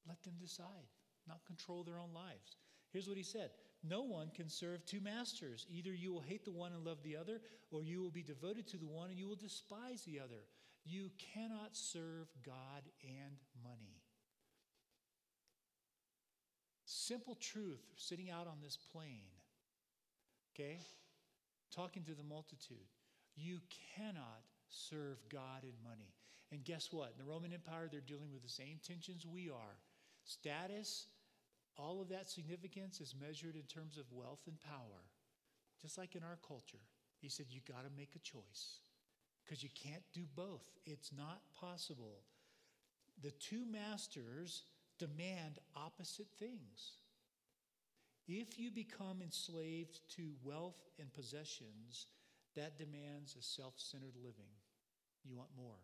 Let 0.07 0.23
them 0.23 0.35
decide, 0.39 0.87
not 1.27 1.45
control 1.45 1.83
their 1.83 1.99
own 1.99 2.13
lives. 2.13 2.57
Here's 2.91 3.07
what 3.07 3.17
he 3.17 3.23
said 3.23 3.51
No 3.83 4.03
one 4.03 4.29
can 4.35 4.49
serve 4.49 4.85
two 4.85 5.01
masters. 5.01 5.65
Either 5.69 5.93
you 5.93 6.13
will 6.13 6.21
hate 6.21 6.45
the 6.45 6.51
one 6.51 6.73
and 6.73 6.83
love 6.83 7.03
the 7.03 7.17
other, 7.17 7.41
or 7.71 7.83
you 7.83 8.01
will 8.01 8.11
be 8.11 8.23
devoted 8.23 8.67
to 8.67 8.77
the 8.77 8.87
one 8.87 9.09
and 9.09 9.19
you 9.19 9.27
will 9.27 9.35
despise 9.35 10.03
the 10.03 10.19
other. 10.19 10.43
You 10.83 11.09
cannot 11.33 11.75
serve 11.75 12.27
God 12.45 12.83
and 13.03 13.37
money. 13.63 14.03
Simple 16.85 17.35
truth 17.35 17.81
sitting 17.95 18.29
out 18.29 18.45
on 18.45 18.57
this 18.61 18.77
plain 18.91 19.25
okay? 20.55 20.77
Talking 21.73 22.03
to 22.03 22.13
the 22.13 22.23
multitude. 22.23 22.87
You 23.35 23.59
cannot 23.95 24.43
serve 24.69 25.17
God 25.31 25.63
and 25.63 25.73
money. 25.83 26.13
And 26.51 26.63
guess 26.63 26.91
what? 26.91 27.11
In 27.11 27.17
the 27.17 27.29
Roman 27.29 27.53
Empire, 27.53 27.87
they're 27.91 28.01
dealing 28.01 28.31
with 28.31 28.43
the 28.43 28.49
same 28.49 28.79
tensions 28.85 29.25
we 29.25 29.49
are. 29.49 29.77
Status, 30.23 31.07
all 31.77 32.01
of 32.01 32.09
that 32.09 32.29
significance 32.29 33.01
is 33.01 33.15
measured 33.19 33.55
in 33.55 33.63
terms 33.63 33.97
of 33.97 34.05
wealth 34.11 34.41
and 34.47 34.59
power, 34.61 35.03
just 35.81 35.97
like 35.97 36.15
in 36.15 36.23
our 36.23 36.37
culture. 36.47 36.83
He 37.19 37.29
said, 37.29 37.47
You 37.49 37.61
got 37.67 37.83
to 37.83 37.97
make 37.97 38.15
a 38.15 38.19
choice 38.19 38.79
because 39.43 39.63
you 39.63 39.69
can't 39.75 40.03
do 40.13 40.23
both. 40.35 40.65
It's 40.85 41.11
not 41.15 41.41
possible. 41.59 42.21
The 43.21 43.31
two 43.31 43.65
masters 43.65 44.63
demand 44.99 45.59
opposite 45.75 46.27
things. 46.39 46.99
If 48.27 48.57
you 48.57 48.71
become 48.71 49.21
enslaved 49.21 49.99
to 50.15 50.31
wealth 50.43 50.81
and 50.99 51.13
possessions, 51.13 52.07
that 52.55 52.77
demands 52.77 53.35
a 53.35 53.43
self 53.43 53.73
centered 53.77 54.15
living. 54.15 54.51
You 55.23 55.35
want 55.35 55.49
more, 55.55 55.81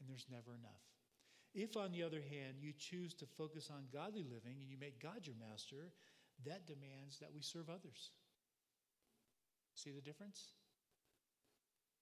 and 0.00 0.08
there's 0.08 0.26
never 0.30 0.54
enough. 0.54 0.97
If, 1.54 1.76
on 1.76 1.92
the 1.92 2.02
other 2.02 2.20
hand, 2.20 2.56
you 2.60 2.72
choose 2.76 3.14
to 3.14 3.26
focus 3.26 3.70
on 3.72 3.88
godly 3.92 4.22
living 4.22 4.56
and 4.60 4.70
you 4.70 4.76
make 4.78 5.02
God 5.02 5.26
your 5.26 5.36
master, 5.40 5.92
that 6.44 6.66
demands 6.66 7.18
that 7.18 7.32
we 7.34 7.40
serve 7.40 7.68
others. 7.68 8.10
See 9.74 9.90
the 9.90 10.00
difference? 10.00 10.52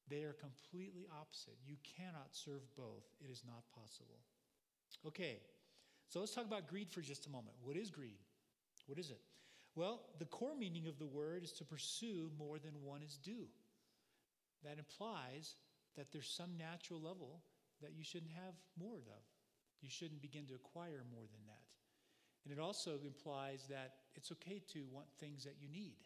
They 0.08 0.22
are 0.22 0.34
completely 0.34 1.06
opposite. 1.20 1.56
You 1.66 1.76
cannot 1.96 2.28
serve 2.32 2.62
both, 2.76 3.04
it 3.20 3.30
is 3.30 3.42
not 3.46 3.64
possible. 3.74 4.20
Okay, 5.06 5.38
so 6.08 6.20
let's 6.20 6.34
talk 6.34 6.46
about 6.46 6.68
greed 6.68 6.90
for 6.90 7.00
just 7.00 7.26
a 7.26 7.30
moment. 7.30 7.56
What 7.62 7.76
is 7.76 7.90
greed? 7.90 8.18
What 8.86 8.98
is 8.98 9.10
it? 9.10 9.20
Well, 9.74 10.02
the 10.18 10.24
core 10.24 10.56
meaning 10.56 10.86
of 10.86 10.98
the 10.98 11.06
word 11.06 11.44
is 11.44 11.52
to 11.52 11.64
pursue 11.64 12.30
more 12.38 12.58
than 12.58 12.72
one 12.82 13.02
is 13.02 13.18
due. 13.18 13.46
That 14.64 14.78
implies 14.78 15.56
that 15.96 16.12
there's 16.12 16.28
some 16.28 16.56
natural 16.56 17.00
level 17.00 17.42
that 17.82 17.92
you 17.94 18.04
shouldn't 18.04 18.32
have 18.32 18.54
more 18.78 18.96
of. 18.96 19.22
You 19.80 19.90
shouldn't 19.90 20.22
begin 20.22 20.46
to 20.46 20.54
acquire 20.54 21.04
more 21.12 21.24
than 21.24 21.44
that. 21.46 21.64
And 22.44 22.52
it 22.52 22.60
also 22.60 22.98
implies 23.04 23.66
that 23.68 23.94
it's 24.14 24.32
okay 24.32 24.62
to 24.72 24.84
want 24.92 25.06
things 25.18 25.44
that 25.44 25.56
you 25.60 25.68
need. 25.68 25.96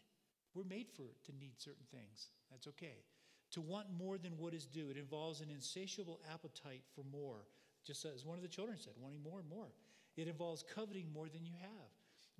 We're 0.53 0.63
made 0.63 0.87
for 0.89 1.03
to 1.25 1.31
need 1.39 1.53
certain 1.57 1.85
things. 1.91 2.29
That's 2.49 2.67
okay. 2.67 3.05
To 3.51 3.61
want 3.61 3.87
more 3.91 4.17
than 4.17 4.37
what 4.37 4.53
is 4.53 4.65
due, 4.65 4.89
it 4.89 4.97
involves 4.97 5.41
an 5.41 5.49
insatiable 5.49 6.19
appetite 6.33 6.83
for 6.95 7.03
more, 7.03 7.45
just 7.85 8.05
as 8.05 8.25
one 8.25 8.37
of 8.37 8.43
the 8.43 8.49
children 8.49 8.77
said, 8.77 8.93
wanting 8.97 9.21
more 9.23 9.39
and 9.39 9.49
more. 9.49 9.67
It 10.17 10.27
involves 10.27 10.63
coveting 10.63 11.11
more 11.13 11.29
than 11.29 11.45
you 11.45 11.53
have 11.61 11.89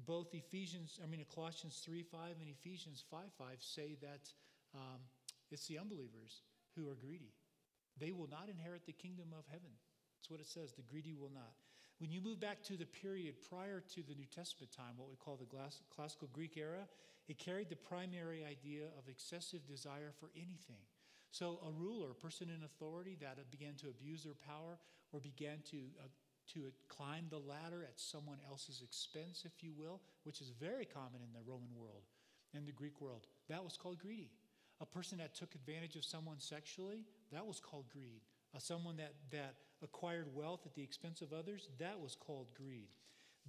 both 0.06 0.34
Ephesians, 0.34 1.00
I 1.04 1.08
mean, 1.08 1.24
Colossians 1.34 1.82
3 1.86 2.04
5 2.04 2.20
and 2.40 2.50
Ephesians 2.50 3.04
5 3.10 3.22
5 3.38 3.48
say 3.60 3.98
that 4.02 4.30
um, 4.74 5.00
it's 5.52 5.68
the 5.68 5.78
unbelievers 5.78 6.42
who 6.76 6.88
are 6.90 6.96
greedy. 6.96 7.34
They 8.00 8.12
will 8.12 8.28
not 8.30 8.50
inherit 8.50 8.86
the 8.86 8.94
kingdom 8.94 9.28
of 9.38 9.46
heaven. 9.48 9.72
That's 10.22 10.30
what 10.30 10.40
it 10.40 10.46
says. 10.46 10.74
The 10.74 10.84
greedy 10.84 11.16
will 11.18 11.32
not. 11.34 11.58
When 11.98 12.12
you 12.12 12.22
move 12.22 12.40
back 12.40 12.62
to 12.66 12.78
the 12.78 12.86
period 12.86 13.42
prior 13.50 13.82
to 13.82 14.04
the 14.06 14.14
New 14.14 14.30
Testament 14.30 14.72
time, 14.72 14.94
what 14.98 15.10
we 15.10 15.16
call 15.16 15.36
the 15.36 15.50
classical 15.90 16.30
Greek 16.32 16.58
era, 16.58 16.86
it 17.28 17.40
carried 17.40 17.70
the 17.70 17.76
primary 17.76 18.46
idea 18.46 18.86
of 19.00 19.10
excessive 19.10 19.66
desire 19.66 20.14
for 20.20 20.30
anything. 20.36 20.86
So, 21.32 21.58
a 21.66 21.72
ruler, 21.72 22.12
a 22.12 22.14
person 22.14 22.50
in 22.50 22.64
authority 22.66 23.18
that 23.22 23.50
began 23.50 23.74
to 23.82 23.90
abuse 23.90 24.24
their 24.24 24.38
power 24.46 24.78
or 25.12 25.20
began 25.20 25.58
to 25.72 25.78
uh, 26.00 26.08
to 26.54 26.72
climb 26.88 27.26
the 27.30 27.40
ladder 27.40 27.84
at 27.84 28.00
someone 28.00 28.38
else's 28.50 28.82
expense, 28.84 29.44
if 29.46 29.64
you 29.64 29.72
will, 29.76 30.02
which 30.24 30.42
is 30.42 30.50
very 30.50 30.86
common 30.86 31.22
in 31.26 31.34
the 31.34 31.50
Roman 31.50 31.74
world 31.76 32.04
and 32.54 32.68
the 32.68 32.72
Greek 32.72 33.00
world. 33.02 33.28
That 33.50 33.64
was 33.64 33.78
called 33.78 34.00
greedy. 34.00 34.32
A 34.82 34.86
person 34.86 35.18
that 35.20 35.34
took 35.34 35.56
advantage 35.56 35.96
of 35.96 36.04
someone 36.04 36.40
sexually, 36.40 37.06
that 37.32 37.46
was 37.46 37.60
called 37.60 37.86
greed. 37.90 38.22
Uh, 38.54 38.60
someone 38.60 38.98
that, 38.98 39.14
that 39.32 39.56
acquired 39.84 40.28
wealth 40.34 40.62
at 40.66 40.74
the 40.76 40.84
expense 40.84 41.22
of 41.22 41.34
others, 41.34 41.70
that 41.80 42.00
was 42.00 42.16
called 42.16 42.48
greed. 42.56 42.96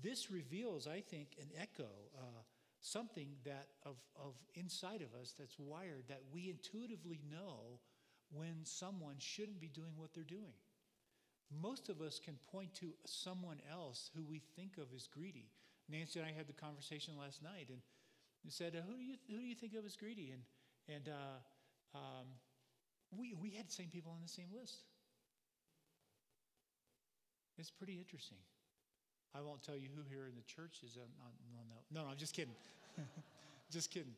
This 0.03 0.31
reveals, 0.31 0.87
I 0.87 1.01
think, 1.01 1.37
an 1.41 1.49
echo, 1.61 1.91
uh, 2.17 2.43
something 2.81 3.29
that 3.45 3.69
of, 3.85 3.97
of 4.17 4.35
inside 4.55 5.03
of 5.03 5.19
us 5.21 5.35
that's 5.39 5.59
wired 5.59 6.05
that 6.09 6.23
we 6.33 6.51
intuitively 6.51 7.21
know 7.31 7.79
when 8.33 8.65
someone 8.65 9.17
shouldn't 9.19 9.61
be 9.61 9.69
doing 9.69 9.93
what 9.97 10.15
they're 10.15 10.25
doing 10.25 10.55
most 11.61 11.89
of 11.89 12.01
us 12.01 12.19
can 12.19 12.37
point 12.51 12.75
to 12.75 12.93
someone 13.05 13.61
else 13.71 14.11
who 14.17 14.25
we 14.25 14.41
think 14.57 14.79
of 14.79 14.87
as 14.95 15.07
greedy. 15.07 15.51
Nancy 15.89 16.19
and 16.21 16.29
I 16.29 16.33
had 16.33 16.47
the 16.47 16.53
conversation 16.53 17.15
last 17.19 17.43
night, 17.43 17.67
and 17.69 17.81
we 18.45 18.51
said, 18.51 18.75
"Who 18.75 18.97
do 18.97 19.03
you 19.03 19.17
who 19.29 19.39
do 19.39 19.45
you 19.45 19.55
think 19.55 19.75
of 19.75 19.85
as 19.85 19.97
greedy?" 19.97 20.31
And 20.31 20.43
and 20.89 21.09
uh, 21.09 21.99
um, 21.99 22.27
we 23.11 23.35
we 23.35 23.51
had 23.51 23.69
the 23.69 23.73
same 23.73 23.89
people 23.89 24.13
on 24.13 24.23
the 24.23 24.29
same 24.29 24.49
list. 24.55 24.85
It's 27.59 27.71
pretty 27.71 27.99
interesting. 27.99 28.39
I 29.35 29.41
won't 29.41 29.63
tell 29.63 29.77
you 29.77 29.89
who 29.95 30.03
here 30.09 30.27
in 30.27 30.35
the 30.35 30.43
church 30.43 30.81
is. 30.85 30.97
Uh, 30.97 31.07
no, 31.55 31.63
no, 31.69 32.03
no, 32.03 32.11
I'm 32.11 32.17
just 32.17 32.35
kidding. 32.35 32.55
just 33.71 33.91
kidding. 33.91 34.15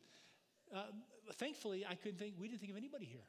Uh, 0.73 0.91
thankfully, 1.35 1.85
I 1.87 1.95
couldn't 1.95 2.19
think. 2.19 2.35
We 2.39 2.47
didn't 2.47 2.59
think 2.59 2.71
of 2.71 2.77
anybody 2.77 3.05
here 3.05 3.27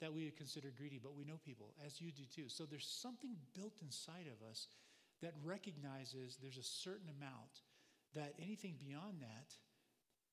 that 0.00 0.12
we 0.12 0.24
would 0.24 0.36
consider 0.36 0.72
greedy, 0.76 1.00
but 1.02 1.16
we 1.16 1.24
know 1.24 1.38
people, 1.44 1.72
as 1.86 2.00
you 2.00 2.10
do 2.10 2.24
too. 2.34 2.48
So 2.48 2.64
there's 2.64 2.86
something 2.86 3.36
built 3.54 3.80
inside 3.80 4.26
of 4.26 4.46
us 4.46 4.68
that 5.22 5.32
recognizes 5.42 6.36
there's 6.42 6.58
a 6.58 6.66
certain 6.66 7.08
amount 7.08 7.62
that 8.14 8.34
anything 8.42 8.74
beyond 8.78 9.22
that, 9.22 9.54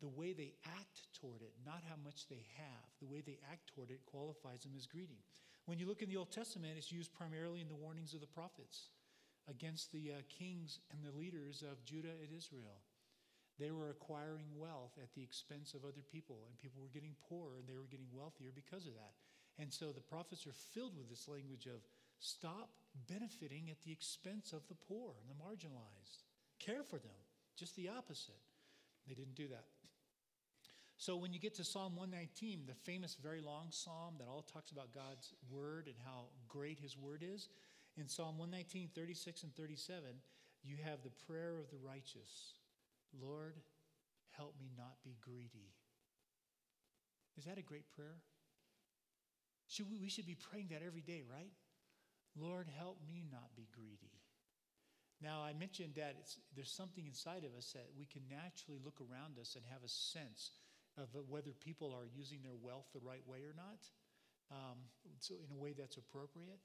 the 0.01 0.10
way 0.10 0.34
they 0.34 0.53
act 0.65 1.07
toward 1.13 1.41
it, 1.41 1.53
not 1.65 1.81
how 1.88 1.95
much 2.03 2.27
they 2.27 2.43
have, 2.57 2.89
the 2.99 3.05
way 3.05 3.21
they 3.21 3.38
act 3.51 3.71
toward 3.73 3.91
it 3.91 4.01
qualifies 4.05 4.63
them 4.63 4.73
as 4.75 4.88
greedy. 4.88 5.23
When 5.71 5.79
you 5.79 5.88
look 5.88 6.01
in 6.01 6.10
the 6.10 6.17
Old 6.17 6.36
Testament, 6.36 6.75
it's 6.75 6.91
used 6.91 7.15
primarily 7.15 7.62
in 7.62 7.69
the 7.69 7.79
warnings 7.79 8.13
of 8.13 8.19
the 8.19 8.27
prophets 8.27 8.91
against 9.47 9.89
the 9.93 10.12
uh, 10.12 10.21
kings 10.27 10.84
and 10.91 10.99
the 10.99 11.17
leaders 11.17 11.63
of 11.63 11.86
Judah 11.86 12.19
and 12.19 12.27
Israel. 12.36 12.84
They 13.57 13.71
were 13.71 13.89
acquiring 13.89 14.51
wealth 14.60 14.99
at 15.01 15.15
the 15.15 15.23
expense 15.23 15.73
of 15.73 15.88
other 15.88 16.03
people, 16.12 16.43
and 16.43 16.60
people 16.60 16.81
were 16.84 16.91
getting 16.91 17.15
poorer 17.23 17.55
and 17.55 17.69
they 17.69 17.79
were 17.79 17.88
getting 17.88 18.12
wealthier 18.12 18.51
because 18.53 18.84
of 18.84 18.99
that. 18.99 19.15
And 19.63 19.71
so 19.71 19.95
the 19.95 20.03
prophets 20.03 20.45
are 20.45 20.60
filled 20.75 20.97
with 20.99 21.07
this 21.07 21.29
language 21.29 21.67
of 21.67 21.88
Stop 22.19 22.75
benefiting 23.07 23.71
at 23.71 23.79
the 23.88 23.93
expense 23.93 24.51
of 24.51 24.67
the 24.67 24.75
poor 24.75 25.15
and 25.23 25.31
the 25.31 25.39
marginalized. 25.39 26.27
Care 26.60 26.84
for 26.84 26.99
them. 26.99 27.23
Just 27.55 27.77
the 27.77 27.88
opposite. 27.88 28.43
They 29.07 29.15
didn't 29.15 29.39
do 29.39 29.47
that. 29.47 29.71
So 31.01 31.17
when 31.17 31.33
you 31.33 31.39
get 31.39 31.55
to 31.55 31.63
Psalm 31.63 31.95
119, 31.95 32.69
the 32.69 32.75
famous 32.75 33.17
very 33.17 33.41
long 33.41 33.69
psalm 33.71 34.13
that 34.19 34.27
all 34.29 34.43
talks 34.43 34.69
about 34.69 34.93
God's 34.93 35.33
word 35.49 35.87
and 35.87 35.95
how 36.05 36.29
great 36.47 36.77
his 36.77 36.95
word 36.95 37.25
is, 37.25 37.49
in 37.97 38.07
Psalm 38.07 38.37
119, 38.37 38.91
36 38.93 39.41
and 39.41 39.55
37, 39.55 40.03
you 40.61 40.77
have 40.85 41.01
the 41.01 41.09
prayer 41.25 41.57
of 41.57 41.71
the 41.71 41.81
righteous 41.81 42.53
Lord, 43.19 43.55
help 44.29 44.53
me 44.61 44.69
not 44.77 45.01
be 45.03 45.17
greedy. 45.25 45.73
Is 47.35 47.45
that 47.45 47.57
a 47.57 47.63
great 47.63 47.89
prayer? 47.89 48.21
Should 49.67 49.89
we, 49.89 49.97
we 49.97 50.07
should 50.07 50.27
be 50.27 50.37
praying 50.37 50.67
that 50.69 50.85
every 50.85 51.01
day, 51.01 51.23
right? 51.27 51.51
Lord, 52.37 52.67
help 52.77 52.99
me 53.07 53.25
not 53.31 53.55
be 53.55 53.67
greedy. 53.73 54.21
Now, 55.19 55.41
I 55.41 55.53
mentioned 55.53 55.93
that 55.97 56.29
there's 56.55 56.71
something 56.71 57.07
inside 57.07 57.43
of 57.43 57.57
us 57.57 57.73
that 57.73 57.89
we 57.97 58.05
can 58.05 58.21
naturally 58.29 58.79
look 58.85 59.01
around 59.01 59.39
us 59.41 59.55
and 59.55 59.65
have 59.65 59.83
a 59.83 59.89
sense 59.89 60.51
of 60.97 61.08
whether 61.30 61.51
people 61.51 61.93
are 61.93 62.06
using 62.06 62.39
their 62.43 62.56
wealth 62.60 62.86
the 62.93 62.99
right 62.99 63.25
way 63.27 63.39
or 63.39 63.54
not, 63.56 63.80
um, 64.51 64.77
so 65.19 65.36
in 65.36 65.56
a 65.56 65.60
way 65.60 65.73
that's 65.77 65.97
appropriate. 65.97 66.60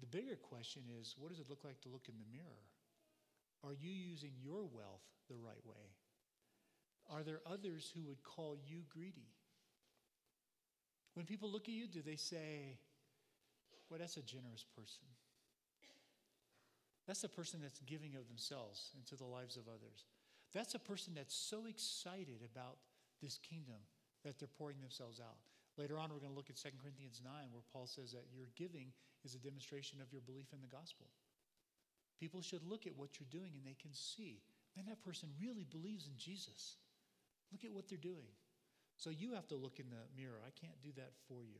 The 0.00 0.06
bigger 0.06 0.36
question 0.36 0.82
is 1.00 1.14
what 1.18 1.30
does 1.30 1.40
it 1.40 1.46
look 1.48 1.64
like 1.64 1.80
to 1.82 1.88
look 1.88 2.08
in 2.08 2.14
the 2.18 2.30
mirror? 2.30 2.62
Are 3.64 3.74
you 3.74 3.90
using 3.90 4.32
your 4.42 4.62
wealth 4.62 5.02
the 5.28 5.36
right 5.36 5.64
way? 5.64 5.84
Are 7.10 7.22
there 7.22 7.40
others 7.46 7.90
who 7.94 8.02
would 8.08 8.22
call 8.22 8.56
you 8.66 8.82
greedy? 8.88 9.28
When 11.14 11.26
people 11.26 11.50
look 11.50 11.68
at 11.68 11.74
you, 11.74 11.86
do 11.86 12.02
they 12.02 12.16
say, 12.16 12.78
well, 13.88 13.98
that's 13.98 14.16
a 14.16 14.22
generous 14.22 14.64
person? 14.76 15.04
That's 17.06 17.24
a 17.24 17.28
person 17.28 17.60
that's 17.62 17.80
giving 17.80 18.16
of 18.16 18.26
themselves 18.28 18.90
into 18.96 19.16
the 19.16 19.24
lives 19.28 19.56
of 19.56 19.68
others. 19.68 20.04
That's 20.54 20.74
a 20.74 20.78
person 20.78 21.12
that's 21.14 21.34
so 21.34 21.66
excited 21.66 22.40
about 22.44 22.78
this 23.24 23.40
kingdom 23.40 23.80
that 24.24 24.38
they're 24.38 24.56
pouring 24.60 24.80
themselves 24.84 25.18
out. 25.18 25.40
Later 25.80 25.98
on, 25.98 26.12
we're 26.12 26.20
going 26.20 26.30
to 26.30 26.36
look 26.36 26.52
at 26.52 26.60
2 26.60 26.76
Corinthians 26.76 27.24
9, 27.24 27.32
where 27.50 27.64
Paul 27.72 27.88
says 27.88 28.12
that 28.12 28.28
your 28.28 28.52
giving 28.54 28.92
is 29.24 29.34
a 29.34 29.40
demonstration 29.40 30.04
of 30.04 30.12
your 30.12 30.20
belief 30.20 30.52
in 30.52 30.60
the 30.60 30.68
gospel. 30.68 31.08
People 32.20 32.44
should 32.44 32.62
look 32.62 32.86
at 32.86 32.96
what 32.96 33.18
you're 33.18 33.32
doing 33.32 33.56
and 33.56 33.66
they 33.66 33.76
can 33.80 33.92
see, 33.92 34.44
man, 34.76 34.86
that 34.86 35.02
person 35.02 35.32
really 35.40 35.64
believes 35.64 36.06
in 36.06 36.14
Jesus. 36.16 36.76
Look 37.50 37.64
at 37.64 37.72
what 37.72 37.88
they're 37.88 37.98
doing. 37.98 38.30
So 38.96 39.10
you 39.10 39.34
have 39.34 39.48
to 39.48 39.56
look 39.56 39.80
in 39.80 39.90
the 39.90 40.06
mirror. 40.14 40.38
I 40.46 40.54
can't 40.54 40.80
do 40.82 40.90
that 40.96 41.10
for 41.26 41.42
you. 41.42 41.58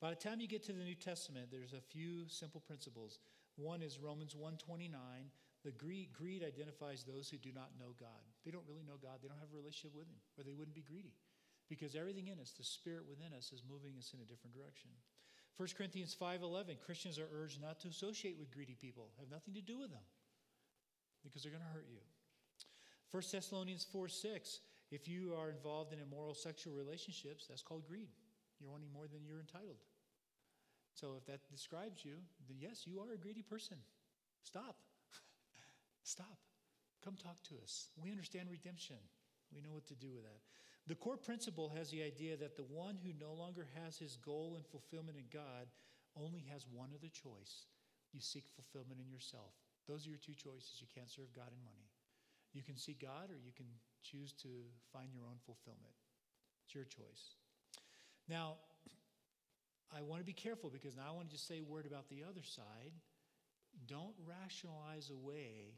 By 0.00 0.10
the 0.10 0.16
time 0.16 0.40
you 0.40 0.48
get 0.48 0.64
to 0.66 0.72
the 0.72 0.84
New 0.84 0.94
Testament, 0.94 1.48
there's 1.50 1.74
a 1.74 1.82
few 1.92 2.28
simple 2.28 2.60
principles. 2.60 3.18
One 3.56 3.82
is 3.82 3.98
Romans 3.98 4.34
129. 4.34 4.94
The 5.64 5.72
greed, 5.72 6.12
greed 6.12 6.44
identifies 6.46 7.02
those 7.02 7.28
who 7.28 7.36
do 7.36 7.50
not 7.52 7.74
know 7.78 7.94
God. 7.98 8.22
They 8.44 8.50
don't 8.50 8.66
really 8.68 8.86
know 8.86 9.00
God. 9.00 9.18
They 9.20 9.28
don't 9.28 9.42
have 9.42 9.52
a 9.52 9.58
relationship 9.58 9.94
with 9.94 10.06
Him, 10.06 10.20
or 10.38 10.44
they 10.44 10.54
wouldn't 10.54 10.76
be 10.76 10.86
greedy. 10.86 11.14
Because 11.68 11.94
everything 11.94 12.28
in 12.28 12.38
us, 12.38 12.54
the 12.56 12.64
Spirit 12.64 13.04
within 13.10 13.34
us, 13.36 13.52
is 13.52 13.62
moving 13.66 13.98
us 13.98 14.14
in 14.14 14.20
a 14.22 14.28
different 14.28 14.54
direction. 14.54 14.88
1 15.58 15.74
Corinthians 15.76 16.14
5:11, 16.14 16.78
Christians 16.78 17.18
are 17.18 17.28
urged 17.34 17.60
not 17.60 17.80
to 17.80 17.88
associate 17.88 18.38
with 18.38 18.54
greedy 18.54 18.74
people. 18.74 19.10
Have 19.18 19.30
nothing 19.30 19.54
to 19.54 19.60
do 19.60 19.76
with 19.76 19.90
them 19.90 20.06
because 21.24 21.42
they're 21.42 21.52
going 21.52 21.64
to 21.64 21.74
hurt 21.74 21.88
you. 21.90 22.00
1 23.10 23.22
Thessalonians 23.32 23.84
4:6, 23.84 24.60
if 24.90 25.08
you 25.08 25.34
are 25.34 25.50
involved 25.50 25.92
in 25.92 25.98
immoral 25.98 26.34
sexual 26.34 26.74
relationships, 26.74 27.46
that's 27.48 27.62
called 27.62 27.86
greed. 27.86 28.08
You're 28.60 28.70
wanting 28.70 28.92
more 28.92 29.08
than 29.08 29.24
you're 29.24 29.40
entitled. 29.40 29.82
So 30.94 31.16
if 31.16 31.26
that 31.26 31.40
describes 31.50 32.04
you, 32.04 32.16
then 32.48 32.58
yes, 32.60 32.86
you 32.86 33.00
are 33.00 33.12
a 33.12 33.18
greedy 33.18 33.42
person. 33.42 33.78
Stop. 34.42 34.76
Stop. 36.08 36.40
Come 37.04 37.20
talk 37.20 37.36
to 37.52 37.60
us. 37.60 37.92
We 38.00 38.10
understand 38.10 38.48
redemption. 38.48 38.96
We 39.52 39.60
know 39.60 39.76
what 39.76 39.84
to 39.92 39.94
do 39.94 40.08
with 40.16 40.24
that. 40.24 40.40
The 40.88 40.96
core 40.96 41.20
principle 41.20 41.68
has 41.76 41.90
the 41.90 42.02
idea 42.02 42.34
that 42.38 42.56
the 42.56 42.64
one 42.64 42.96
who 42.96 43.12
no 43.20 43.36
longer 43.36 43.68
has 43.76 44.00
his 44.00 44.16
goal 44.16 44.56
and 44.56 44.64
fulfillment 44.64 45.20
in 45.20 45.28
God 45.28 45.68
only 46.16 46.48
has 46.48 46.64
one 46.72 46.96
other 46.96 47.12
choice. 47.12 47.68
You 48.16 48.24
seek 48.24 48.48
fulfillment 48.48 49.04
in 49.04 49.12
yourself. 49.12 49.52
Those 49.84 50.06
are 50.06 50.08
your 50.08 50.24
two 50.24 50.32
choices. 50.32 50.80
You 50.80 50.88
can't 50.88 51.12
serve 51.12 51.28
God 51.36 51.52
and 51.52 51.60
money. 51.60 51.92
You 52.56 52.64
can 52.64 52.80
seek 52.80 53.04
God 53.04 53.28
or 53.28 53.36
you 53.36 53.52
can 53.52 53.68
choose 54.00 54.32
to 54.40 54.48
find 54.88 55.12
your 55.12 55.28
own 55.28 55.36
fulfillment. 55.44 55.92
It's 56.64 56.74
your 56.74 56.88
choice. 56.88 57.36
Now, 58.32 58.56
I 59.92 60.00
want 60.00 60.24
to 60.24 60.26
be 60.26 60.32
careful 60.32 60.72
because 60.72 60.96
now 60.96 61.12
I 61.12 61.12
want 61.12 61.28
to 61.28 61.36
just 61.36 61.46
say 61.46 61.60
a 61.60 61.68
word 61.68 61.84
about 61.84 62.08
the 62.08 62.24
other 62.24 62.42
side. 62.42 62.96
Don't 63.84 64.16
rationalize 64.24 65.12
away 65.12 65.76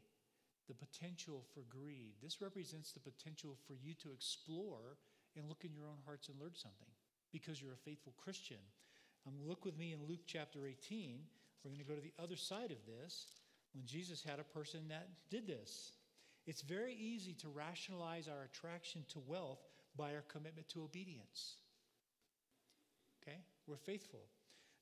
the 0.71 0.85
potential 0.85 1.43
for 1.53 1.63
greed. 1.69 2.13
This 2.23 2.41
represents 2.41 2.93
the 2.93 2.99
potential 3.01 3.57
for 3.67 3.75
you 3.75 3.93
to 3.95 4.13
explore 4.13 4.97
and 5.35 5.49
look 5.49 5.65
in 5.65 5.73
your 5.73 5.85
own 5.85 5.99
hearts 6.05 6.29
and 6.29 6.39
learn 6.39 6.55
something 6.55 6.87
because 7.33 7.61
you're 7.61 7.73
a 7.73 7.85
faithful 7.89 8.13
Christian. 8.17 8.63
Um, 9.27 9.33
look 9.45 9.65
with 9.65 9.77
me 9.77 9.91
in 9.91 10.07
Luke 10.07 10.21
chapter 10.25 10.65
18. 10.65 11.19
We're 11.63 11.71
going 11.71 11.83
to 11.83 11.87
go 11.87 11.95
to 11.95 12.01
the 12.01 12.13
other 12.23 12.37
side 12.37 12.71
of 12.71 12.77
this 12.87 13.27
when 13.73 13.85
Jesus 13.85 14.23
had 14.23 14.39
a 14.39 14.43
person 14.43 14.87
that 14.87 15.09
did 15.29 15.45
this. 15.45 15.91
It's 16.47 16.61
very 16.61 16.95
easy 16.95 17.33
to 17.41 17.49
rationalize 17.49 18.29
our 18.29 18.43
attraction 18.45 19.03
to 19.09 19.19
wealth 19.27 19.59
by 19.97 20.15
our 20.15 20.23
commitment 20.29 20.69
to 20.69 20.83
obedience. 20.83 21.57
Okay? 23.21 23.39
We're 23.67 23.75
faithful 23.75 24.21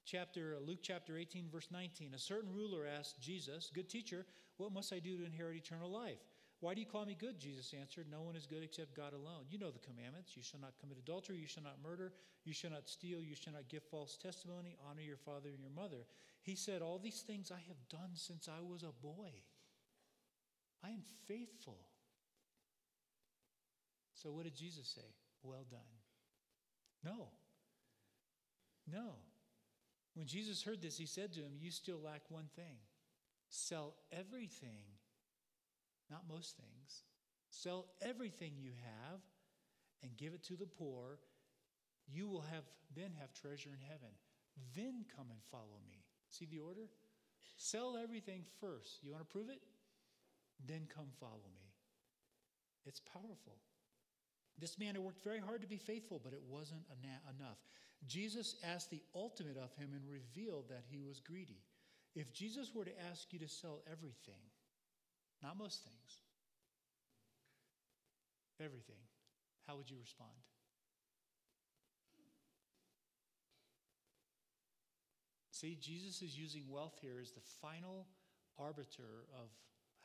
chapter 0.09 0.55
uh, 0.57 0.65
Luke 0.65 0.79
chapter 0.81 1.17
18 1.17 1.45
verse 1.51 1.67
19 1.71 2.13
a 2.15 2.19
certain 2.19 2.53
ruler 2.53 2.85
asked 2.87 3.21
Jesus 3.21 3.71
good 3.73 3.89
teacher 3.89 4.25
what 4.59 4.73
must 4.73 4.91
I 4.91 4.99
do 4.99 5.17
to 5.17 5.25
inherit 5.25 5.55
eternal 5.55 5.89
life? 5.89 6.19
Why 6.59 6.73
do 6.73 6.81
you 6.81 6.85
call 6.85 7.05
me 7.05 7.15
good? 7.17 7.39
Jesus 7.39 7.73
answered 7.79 8.07
no 8.11 8.21
one 8.21 8.35
is 8.35 8.45
good 8.45 8.61
except 8.61 8.93
God 8.93 9.13
alone. 9.13 9.45
You 9.49 9.57
know 9.57 9.71
the 9.71 9.79
commandments. 9.79 10.35
You 10.35 10.43
shall 10.43 10.59
not 10.59 10.77
commit 10.81 10.97
adultery. 10.97 11.37
You 11.37 11.47
shall 11.47 11.63
not 11.63 11.81
murder. 11.81 12.11
You 12.43 12.53
shall 12.53 12.71
not 12.71 12.89
steal. 12.89 13.23
You 13.23 13.35
shall 13.35 13.53
not 13.53 13.69
give 13.69 13.83
false 13.83 14.17
testimony. 14.17 14.75
Honor 14.89 15.01
your 15.01 15.15
father 15.15 15.47
and 15.47 15.61
your 15.61 15.71
mother. 15.71 16.03
He 16.41 16.55
said 16.55 16.81
all 16.81 16.99
these 16.99 17.21
things 17.21 17.51
I 17.51 17.63
have 17.69 17.77
done 17.89 18.11
since 18.15 18.49
I 18.49 18.61
was 18.61 18.83
a 18.83 18.91
boy. 19.01 19.31
I 20.83 20.89
am 20.89 21.03
faithful. 21.25 21.79
So 24.13 24.31
what 24.31 24.43
did 24.43 24.55
Jesus 24.55 24.91
say? 24.93 25.07
Well 25.41 25.65
done. 25.71 25.79
No. 27.01 27.29
No 28.91 29.13
when 30.15 30.27
Jesus 30.27 30.63
heard 30.63 30.81
this, 30.81 30.97
he 30.97 31.05
said 31.05 31.33
to 31.33 31.39
him, 31.39 31.53
You 31.59 31.71
still 31.71 31.99
lack 32.03 32.21
one 32.29 32.49
thing. 32.55 32.77
Sell 33.49 33.95
everything, 34.11 34.83
not 36.09 36.23
most 36.29 36.55
things. 36.57 37.03
Sell 37.49 37.87
everything 38.01 38.53
you 38.57 38.71
have 38.83 39.19
and 40.03 40.17
give 40.17 40.33
it 40.33 40.43
to 40.45 40.55
the 40.55 40.67
poor. 40.67 41.19
You 42.07 42.27
will 42.27 42.41
have 42.41 42.63
then 42.95 43.11
have 43.19 43.33
treasure 43.33 43.69
in 43.69 43.81
heaven. 43.87 44.09
Then 44.75 45.05
come 45.15 45.27
and 45.29 45.39
follow 45.51 45.79
me. 45.87 46.03
See 46.29 46.45
the 46.45 46.59
order? 46.59 46.89
Sell 47.57 47.97
everything 48.01 48.43
first. 48.59 49.03
You 49.03 49.11
want 49.11 49.27
to 49.27 49.31
prove 49.31 49.49
it? 49.49 49.61
Then 50.65 50.87
come 50.93 51.07
follow 51.19 51.49
me. 51.55 51.69
It's 52.85 52.99
powerful. 52.99 53.57
This 54.57 54.77
man 54.77 54.95
had 54.95 55.03
worked 55.03 55.23
very 55.23 55.39
hard 55.39 55.61
to 55.61 55.67
be 55.67 55.77
faithful, 55.77 56.19
but 56.23 56.33
it 56.33 56.41
wasn't 56.47 56.83
enough. 57.35 57.57
Jesus 58.07 58.55
asked 58.63 58.89
the 58.89 59.03
ultimate 59.13 59.57
of 59.57 59.73
him 59.75 59.89
and 59.93 60.01
revealed 60.09 60.69
that 60.69 60.83
he 60.89 60.99
was 60.99 61.19
greedy. 61.19 61.61
If 62.15 62.33
Jesus 62.33 62.73
were 62.73 62.85
to 62.85 63.01
ask 63.11 63.31
you 63.31 63.39
to 63.39 63.47
sell 63.47 63.81
everything, 63.91 64.41
not 65.43 65.57
most 65.57 65.83
things, 65.83 66.21
everything, 68.59 69.03
how 69.67 69.75
would 69.77 69.89
you 69.89 69.97
respond? 69.99 70.31
See, 75.51 75.77
Jesus 75.79 76.21
is 76.21 76.39
using 76.39 76.63
wealth 76.69 76.97
here 77.01 77.19
as 77.21 77.31
the 77.31 77.43
final 77.61 78.07
arbiter 78.57 79.27
of 79.35 79.49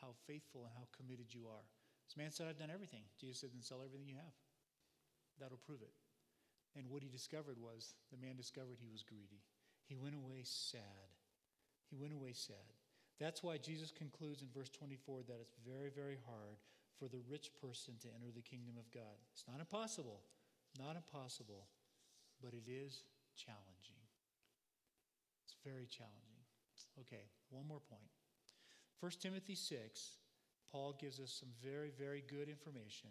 how 0.00 0.08
faithful 0.26 0.64
and 0.64 0.72
how 0.74 0.86
committed 0.96 1.32
you 1.32 1.46
are. 1.46 1.62
This 2.08 2.16
man 2.16 2.32
said, 2.32 2.48
I've 2.48 2.58
done 2.58 2.74
everything. 2.74 3.02
Jesus 3.20 3.40
said, 3.40 3.50
then 3.54 3.62
sell 3.62 3.78
everything 3.78 4.08
you 4.08 4.16
have. 4.16 4.34
That'll 5.40 5.62
prove 5.64 5.80
it. 5.80 5.94
And 6.76 6.90
what 6.90 7.02
he 7.02 7.08
discovered 7.08 7.58
was 7.58 7.94
the 8.10 8.18
man 8.18 8.36
discovered 8.36 8.78
he 8.80 8.90
was 8.90 9.02
greedy. 9.02 9.42
He 9.86 9.94
went 9.94 10.14
away 10.14 10.42
sad. 10.42 11.14
He 11.90 11.96
went 11.96 12.12
away 12.12 12.32
sad. 12.32 12.74
That's 13.20 13.42
why 13.42 13.58
Jesus 13.58 13.92
concludes 13.92 14.42
in 14.42 14.48
verse 14.50 14.70
24 14.70 15.22
that 15.28 15.38
it's 15.40 15.54
very, 15.62 15.90
very 15.90 16.18
hard 16.26 16.58
for 16.98 17.06
the 17.06 17.22
rich 17.30 17.50
person 17.60 17.94
to 18.02 18.08
enter 18.14 18.34
the 18.34 18.42
kingdom 18.42 18.74
of 18.78 18.90
God. 18.90 19.22
It's 19.32 19.44
not 19.46 19.60
impossible, 19.60 20.22
not 20.78 20.96
impossible, 20.96 21.68
but 22.42 22.54
it 22.54 22.66
is 22.66 23.04
challenging. 23.36 24.02
It's 25.44 25.54
very 25.62 25.86
challenging. 25.86 26.42
Okay, 27.00 27.30
one 27.50 27.66
more 27.66 27.80
point. 27.80 28.10
1 29.00 29.12
Timothy 29.20 29.54
6, 29.54 30.18
Paul 30.70 30.96
gives 30.98 31.20
us 31.20 31.30
some 31.38 31.50
very, 31.62 31.90
very 31.96 32.22
good 32.26 32.48
information 32.48 33.10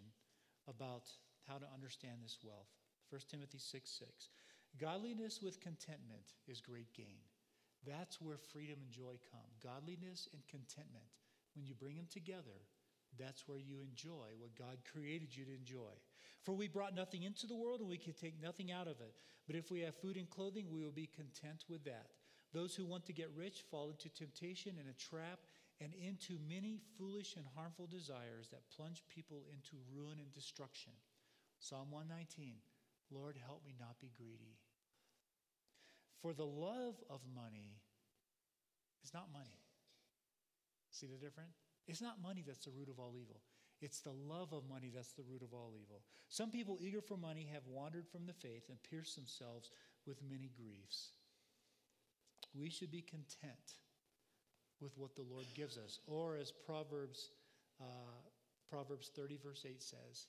about 0.68 1.08
how 1.46 1.56
to 1.56 1.66
understand 1.74 2.18
this 2.22 2.38
wealth. 2.42 2.72
1 3.14 3.22
Timothy 3.30 3.62
6 3.62 4.02
6. 4.10 4.10
Godliness 4.80 5.38
with 5.40 5.60
contentment 5.60 6.34
is 6.48 6.60
great 6.60 6.92
gain. 6.94 7.22
That's 7.86 8.20
where 8.20 8.38
freedom 8.38 8.82
and 8.82 8.90
joy 8.90 9.22
come. 9.30 9.46
Godliness 9.62 10.26
and 10.32 10.42
contentment. 10.50 11.06
When 11.54 11.64
you 11.64 11.74
bring 11.78 11.94
them 11.94 12.10
together, 12.10 12.66
that's 13.16 13.46
where 13.46 13.60
you 13.62 13.78
enjoy 13.78 14.34
what 14.36 14.58
God 14.58 14.78
created 14.90 15.30
you 15.30 15.44
to 15.44 15.54
enjoy. 15.54 15.94
For 16.42 16.54
we 16.54 16.66
brought 16.66 16.96
nothing 16.96 17.22
into 17.22 17.46
the 17.46 17.54
world 17.54 17.78
and 17.78 17.88
we 17.88 18.02
can 18.02 18.14
take 18.14 18.42
nothing 18.42 18.72
out 18.72 18.88
of 18.88 18.98
it. 18.98 19.14
But 19.46 19.54
if 19.54 19.70
we 19.70 19.82
have 19.82 19.94
food 19.94 20.16
and 20.16 20.28
clothing, 20.28 20.66
we 20.68 20.82
will 20.82 20.90
be 20.90 21.06
content 21.06 21.66
with 21.70 21.84
that. 21.84 22.18
Those 22.52 22.74
who 22.74 22.84
want 22.84 23.06
to 23.06 23.12
get 23.12 23.30
rich 23.36 23.62
fall 23.70 23.90
into 23.90 24.08
temptation 24.08 24.74
and 24.80 24.90
a 24.90 24.98
trap 24.98 25.38
and 25.80 25.94
into 25.94 26.42
many 26.50 26.80
foolish 26.98 27.36
and 27.36 27.46
harmful 27.54 27.86
desires 27.86 28.48
that 28.50 28.68
plunge 28.74 29.04
people 29.06 29.44
into 29.52 29.78
ruin 29.94 30.18
and 30.18 30.32
destruction. 30.34 30.94
Psalm 31.60 31.92
119 31.92 32.54
Lord, 33.10 33.36
help 33.44 33.64
me 33.64 33.74
not 33.78 34.00
be 34.00 34.10
greedy. 34.16 34.58
For 36.22 36.32
the 36.32 36.46
love 36.46 36.96
of 37.10 37.20
money 37.34 37.80
is 39.04 39.12
not 39.12 39.32
money. 39.32 39.60
See 40.90 41.06
the 41.06 41.18
difference? 41.18 41.56
It's 41.86 42.00
not 42.00 42.22
money 42.22 42.42
that's 42.46 42.64
the 42.64 42.70
root 42.70 42.88
of 42.88 42.98
all 42.98 43.14
evil. 43.20 43.42
It's 43.80 44.00
the 44.00 44.12
love 44.12 44.52
of 44.52 44.68
money 44.68 44.90
that's 44.94 45.12
the 45.12 45.24
root 45.28 45.42
of 45.42 45.52
all 45.52 45.74
evil. 45.76 46.02
Some 46.28 46.50
people 46.50 46.78
eager 46.80 47.02
for 47.02 47.16
money 47.16 47.48
have 47.52 47.66
wandered 47.66 48.08
from 48.08 48.26
the 48.26 48.32
faith 48.32 48.64
and 48.68 48.78
pierced 48.88 49.16
themselves 49.16 49.70
with 50.06 50.22
many 50.22 50.50
griefs. 50.56 51.10
We 52.54 52.70
should 52.70 52.90
be 52.90 53.02
content 53.02 53.76
with 54.80 54.96
what 54.96 55.14
the 55.16 55.26
Lord 55.28 55.46
gives 55.54 55.76
us. 55.76 55.98
Or 56.06 56.36
as 56.36 56.52
Proverbs, 56.52 57.30
uh, 57.80 57.84
Proverbs 58.70 59.10
30, 59.14 59.38
verse 59.42 59.66
8 59.68 59.82
says, 59.82 60.28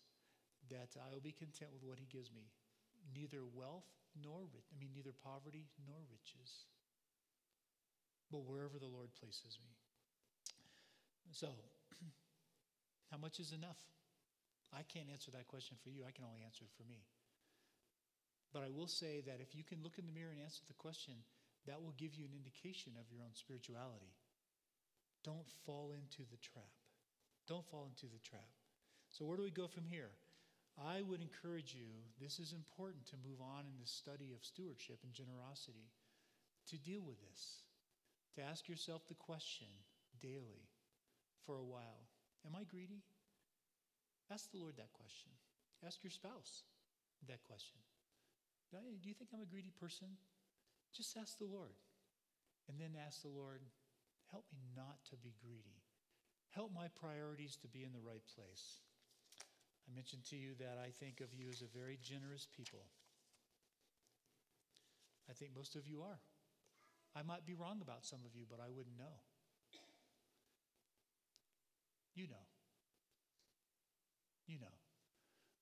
that 0.69 0.97
I 0.97 1.13
will 1.13 1.21
be 1.21 1.31
content 1.31 1.71
with 1.73 1.83
what 1.83 1.99
he 1.99 2.07
gives 2.11 2.31
me. 2.31 2.49
Neither 3.13 3.45
wealth 3.45 3.87
nor, 4.15 4.47
I 4.47 4.75
mean, 4.79 4.89
neither 4.95 5.11
poverty 5.11 5.67
nor 5.85 5.99
riches, 6.09 6.65
but 8.31 8.47
wherever 8.47 8.79
the 8.79 8.89
Lord 8.89 9.13
places 9.13 9.59
me. 9.61 9.75
So, 11.31 11.51
how 13.11 13.17
much 13.17 13.39
is 13.39 13.51
enough? 13.51 13.77
I 14.73 14.83
can't 14.83 15.11
answer 15.11 15.31
that 15.31 15.47
question 15.47 15.77
for 15.83 15.89
you. 15.89 16.03
I 16.07 16.11
can 16.11 16.25
only 16.25 16.41
answer 16.43 16.65
it 16.65 16.73
for 16.75 16.83
me. 16.83 17.05
But 18.51 18.63
I 18.63 18.71
will 18.71 18.87
say 18.87 19.21
that 19.27 19.43
if 19.43 19.55
you 19.55 19.63
can 19.63 19.83
look 19.83 19.99
in 19.99 20.07
the 20.07 20.15
mirror 20.15 20.31
and 20.31 20.41
answer 20.41 20.63
the 20.67 20.79
question, 20.79 21.13
that 21.67 21.81
will 21.81 21.93
give 21.97 22.15
you 22.15 22.25
an 22.25 22.35
indication 22.35 22.93
of 22.99 23.11
your 23.11 23.21
own 23.21 23.33
spirituality. 23.33 24.15
Don't 25.23 25.49
fall 25.65 25.91
into 25.91 26.23
the 26.29 26.37
trap. 26.37 26.71
Don't 27.47 27.65
fall 27.65 27.87
into 27.89 28.05
the 28.05 28.21
trap. 28.21 28.47
So, 29.11 29.25
where 29.25 29.37
do 29.37 29.43
we 29.43 29.51
go 29.51 29.67
from 29.67 29.85
here? 29.85 30.11
I 30.75 31.01
would 31.01 31.21
encourage 31.21 31.73
you, 31.73 31.87
this 32.19 32.39
is 32.39 32.51
important 32.51 33.07
to 33.07 33.23
move 33.23 33.39
on 33.39 33.63
in 33.63 33.79
the 33.79 33.87
study 33.87 34.35
of 34.35 34.43
stewardship 34.43 34.99
and 35.03 35.13
generosity, 35.13 35.91
to 36.69 36.77
deal 36.77 37.01
with 37.01 37.15
this, 37.21 37.63
to 38.35 38.43
ask 38.43 38.67
yourself 38.67 39.07
the 39.07 39.15
question 39.15 39.67
daily 40.21 40.67
for 41.45 41.57
a 41.57 41.63
while 41.63 42.07
Am 42.45 42.53
I 42.53 42.63
greedy? 42.63 43.01
Ask 44.31 44.51
the 44.51 44.57
Lord 44.57 44.77
that 44.77 44.93
question. 44.93 45.31
Ask 45.81 46.03
your 46.03 46.11
spouse 46.11 46.61
that 47.27 47.41
question. 47.43 47.81
Do 48.69 49.07
you 49.07 49.15
think 49.15 49.31
I'm 49.33 49.41
a 49.41 49.49
greedy 49.49 49.71
person? 49.79 50.07
Just 50.93 51.17
ask 51.17 51.37
the 51.37 51.49
Lord. 51.49 51.73
And 52.69 52.77
then 52.79 52.93
ask 52.97 53.21
the 53.21 53.33
Lord, 53.33 53.61
help 54.31 54.45
me 54.51 54.61
not 54.75 54.97
to 55.09 55.15
be 55.17 55.33
greedy. 55.41 55.81
Help 56.49 56.73
my 56.73 56.87
priorities 56.93 57.55
to 57.61 57.67
be 57.67 57.83
in 57.83 57.93
the 57.93 58.03
right 58.03 58.23
place. 58.35 58.84
I 59.87 59.93
mentioned 59.93 60.23
to 60.29 60.35
you 60.35 60.55
that 60.59 60.77
I 60.81 60.89
think 60.89 61.21
of 61.21 61.33
you 61.33 61.49
as 61.49 61.61
a 61.61 61.77
very 61.77 61.97
generous 62.01 62.47
people. 62.55 62.85
I 65.29 65.33
think 65.33 65.51
most 65.55 65.75
of 65.75 65.87
you 65.87 66.01
are. 66.01 66.19
I 67.15 67.23
might 67.23 67.45
be 67.45 67.53
wrong 67.53 67.79
about 67.81 68.05
some 68.05 68.19
of 68.25 68.35
you, 68.35 68.45
but 68.49 68.59
I 68.59 68.69
wouldn't 68.69 68.97
know. 68.97 69.21
You 72.13 72.27
know. 72.27 72.45
You 74.47 74.59
know. 74.59 74.75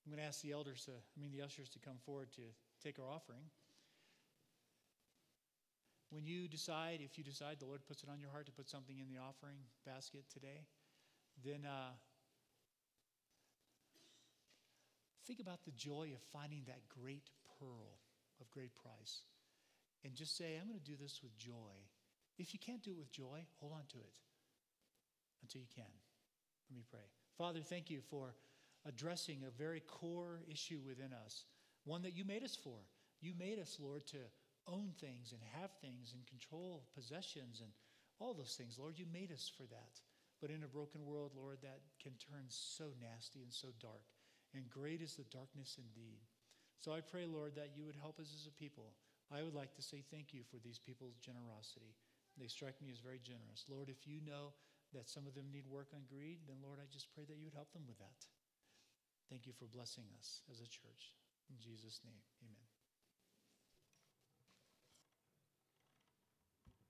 I'm 0.04 0.12
going 0.12 0.20
to 0.20 0.26
ask 0.26 0.42
the 0.42 0.52
elders 0.52 0.84
to, 0.84 0.92
I 0.92 1.20
mean, 1.20 1.32
the 1.32 1.42
ushers 1.42 1.70
to 1.70 1.78
come 1.78 1.96
forward 2.04 2.28
to 2.36 2.42
take 2.82 2.98
our 2.98 3.08
offering. 3.08 3.48
When 6.10 6.26
you 6.26 6.46
decide, 6.46 7.00
if 7.02 7.16
you 7.16 7.24
decide 7.24 7.58
the 7.58 7.66
Lord 7.66 7.86
puts 7.86 8.02
it 8.02 8.08
on 8.08 8.20
your 8.20 8.30
heart 8.30 8.46
to 8.46 8.52
put 8.52 8.68
something 8.68 8.98
in 8.98 9.08
the 9.08 9.20
offering 9.20 9.56
basket 9.86 10.24
today, 10.32 10.66
then 11.42 11.66
uh, 11.66 11.90
think 15.26 15.40
about 15.40 15.64
the 15.64 15.72
joy 15.72 16.12
of 16.14 16.20
finding 16.32 16.62
that 16.66 16.88
great 16.88 17.30
pearl 17.58 17.98
of 18.40 18.50
great 18.50 18.74
price. 18.74 19.22
And 20.04 20.14
just 20.14 20.36
say, 20.36 20.58
I'm 20.60 20.68
going 20.68 20.78
to 20.78 20.84
do 20.84 20.96
this 21.00 21.20
with 21.22 21.36
joy. 21.38 21.74
If 22.38 22.52
you 22.52 22.58
can't 22.58 22.82
do 22.82 22.90
it 22.90 22.98
with 22.98 23.12
joy, 23.12 23.46
hold 23.60 23.72
on 23.72 23.86
to 23.90 23.98
it 23.98 24.12
until 25.42 25.62
you 25.62 25.68
can. 25.74 25.84
Let 26.70 26.76
me 26.76 26.84
pray. 26.90 27.06
Father, 27.38 27.60
thank 27.60 27.90
you 27.90 28.00
for 28.10 28.34
addressing 28.86 29.44
a 29.44 29.50
very 29.50 29.80
core 29.80 30.40
issue 30.50 30.80
within 30.86 31.12
us, 31.24 31.44
one 31.84 32.02
that 32.02 32.16
you 32.16 32.24
made 32.24 32.42
us 32.42 32.56
for. 32.56 32.76
You 33.20 33.32
made 33.38 33.58
us, 33.58 33.78
Lord, 33.80 34.06
to 34.08 34.18
own 34.66 34.92
things 35.00 35.32
and 35.32 35.40
have 35.60 35.70
things 35.80 36.12
and 36.14 36.26
control 36.26 36.84
possessions 36.94 37.60
and 37.60 37.70
all 38.18 38.34
those 38.34 38.54
things. 38.56 38.78
Lord, 38.78 38.98
you 38.98 39.06
made 39.12 39.32
us 39.32 39.50
for 39.56 39.64
that. 39.64 40.00
But 40.40 40.50
in 40.50 40.62
a 40.64 40.68
broken 40.68 41.04
world, 41.04 41.32
Lord, 41.36 41.58
that 41.62 41.80
can 42.02 42.12
turn 42.20 42.44
so 42.48 42.92
nasty 43.00 43.40
and 43.40 43.52
so 43.52 43.68
dark. 43.80 44.04
And 44.54 44.70
great 44.70 45.02
is 45.02 45.18
the 45.18 45.26
darkness 45.34 45.76
indeed. 45.76 46.22
So 46.78 46.94
I 46.94 47.02
pray, 47.02 47.26
Lord, 47.26 47.58
that 47.58 47.74
you 47.74 47.84
would 47.84 47.98
help 47.98 48.22
us 48.22 48.30
as 48.30 48.46
a 48.46 48.54
people. 48.54 48.94
I 49.34 49.42
would 49.42 49.54
like 49.54 49.74
to 49.74 49.82
say 49.82 50.06
thank 50.06 50.32
you 50.32 50.46
for 50.46 50.62
these 50.62 50.78
people's 50.78 51.18
generosity. 51.18 51.98
They 52.38 52.46
strike 52.46 52.78
me 52.82 52.90
as 52.90 53.02
very 53.02 53.18
generous. 53.18 53.66
Lord, 53.66 53.90
if 53.90 54.06
you 54.06 54.22
know 54.22 54.54
that 54.92 55.10
some 55.10 55.26
of 55.26 55.34
them 55.34 55.50
need 55.50 55.66
work 55.66 55.90
on 55.94 56.06
greed, 56.06 56.46
then 56.46 56.62
Lord, 56.62 56.78
I 56.78 56.86
just 56.86 57.10
pray 57.14 57.24
that 57.26 57.38
you 57.38 57.44
would 57.44 57.58
help 57.58 57.72
them 57.72 57.86
with 57.86 57.98
that. 57.98 58.26
Thank 59.30 59.46
you 59.46 59.52
for 59.52 59.66
blessing 59.66 60.04
us 60.18 60.42
as 60.50 60.60
a 60.60 60.70
church. 60.70 61.14
In 61.50 61.56
Jesus' 61.58 62.00
name, 62.04 62.22
amen. 62.42 62.63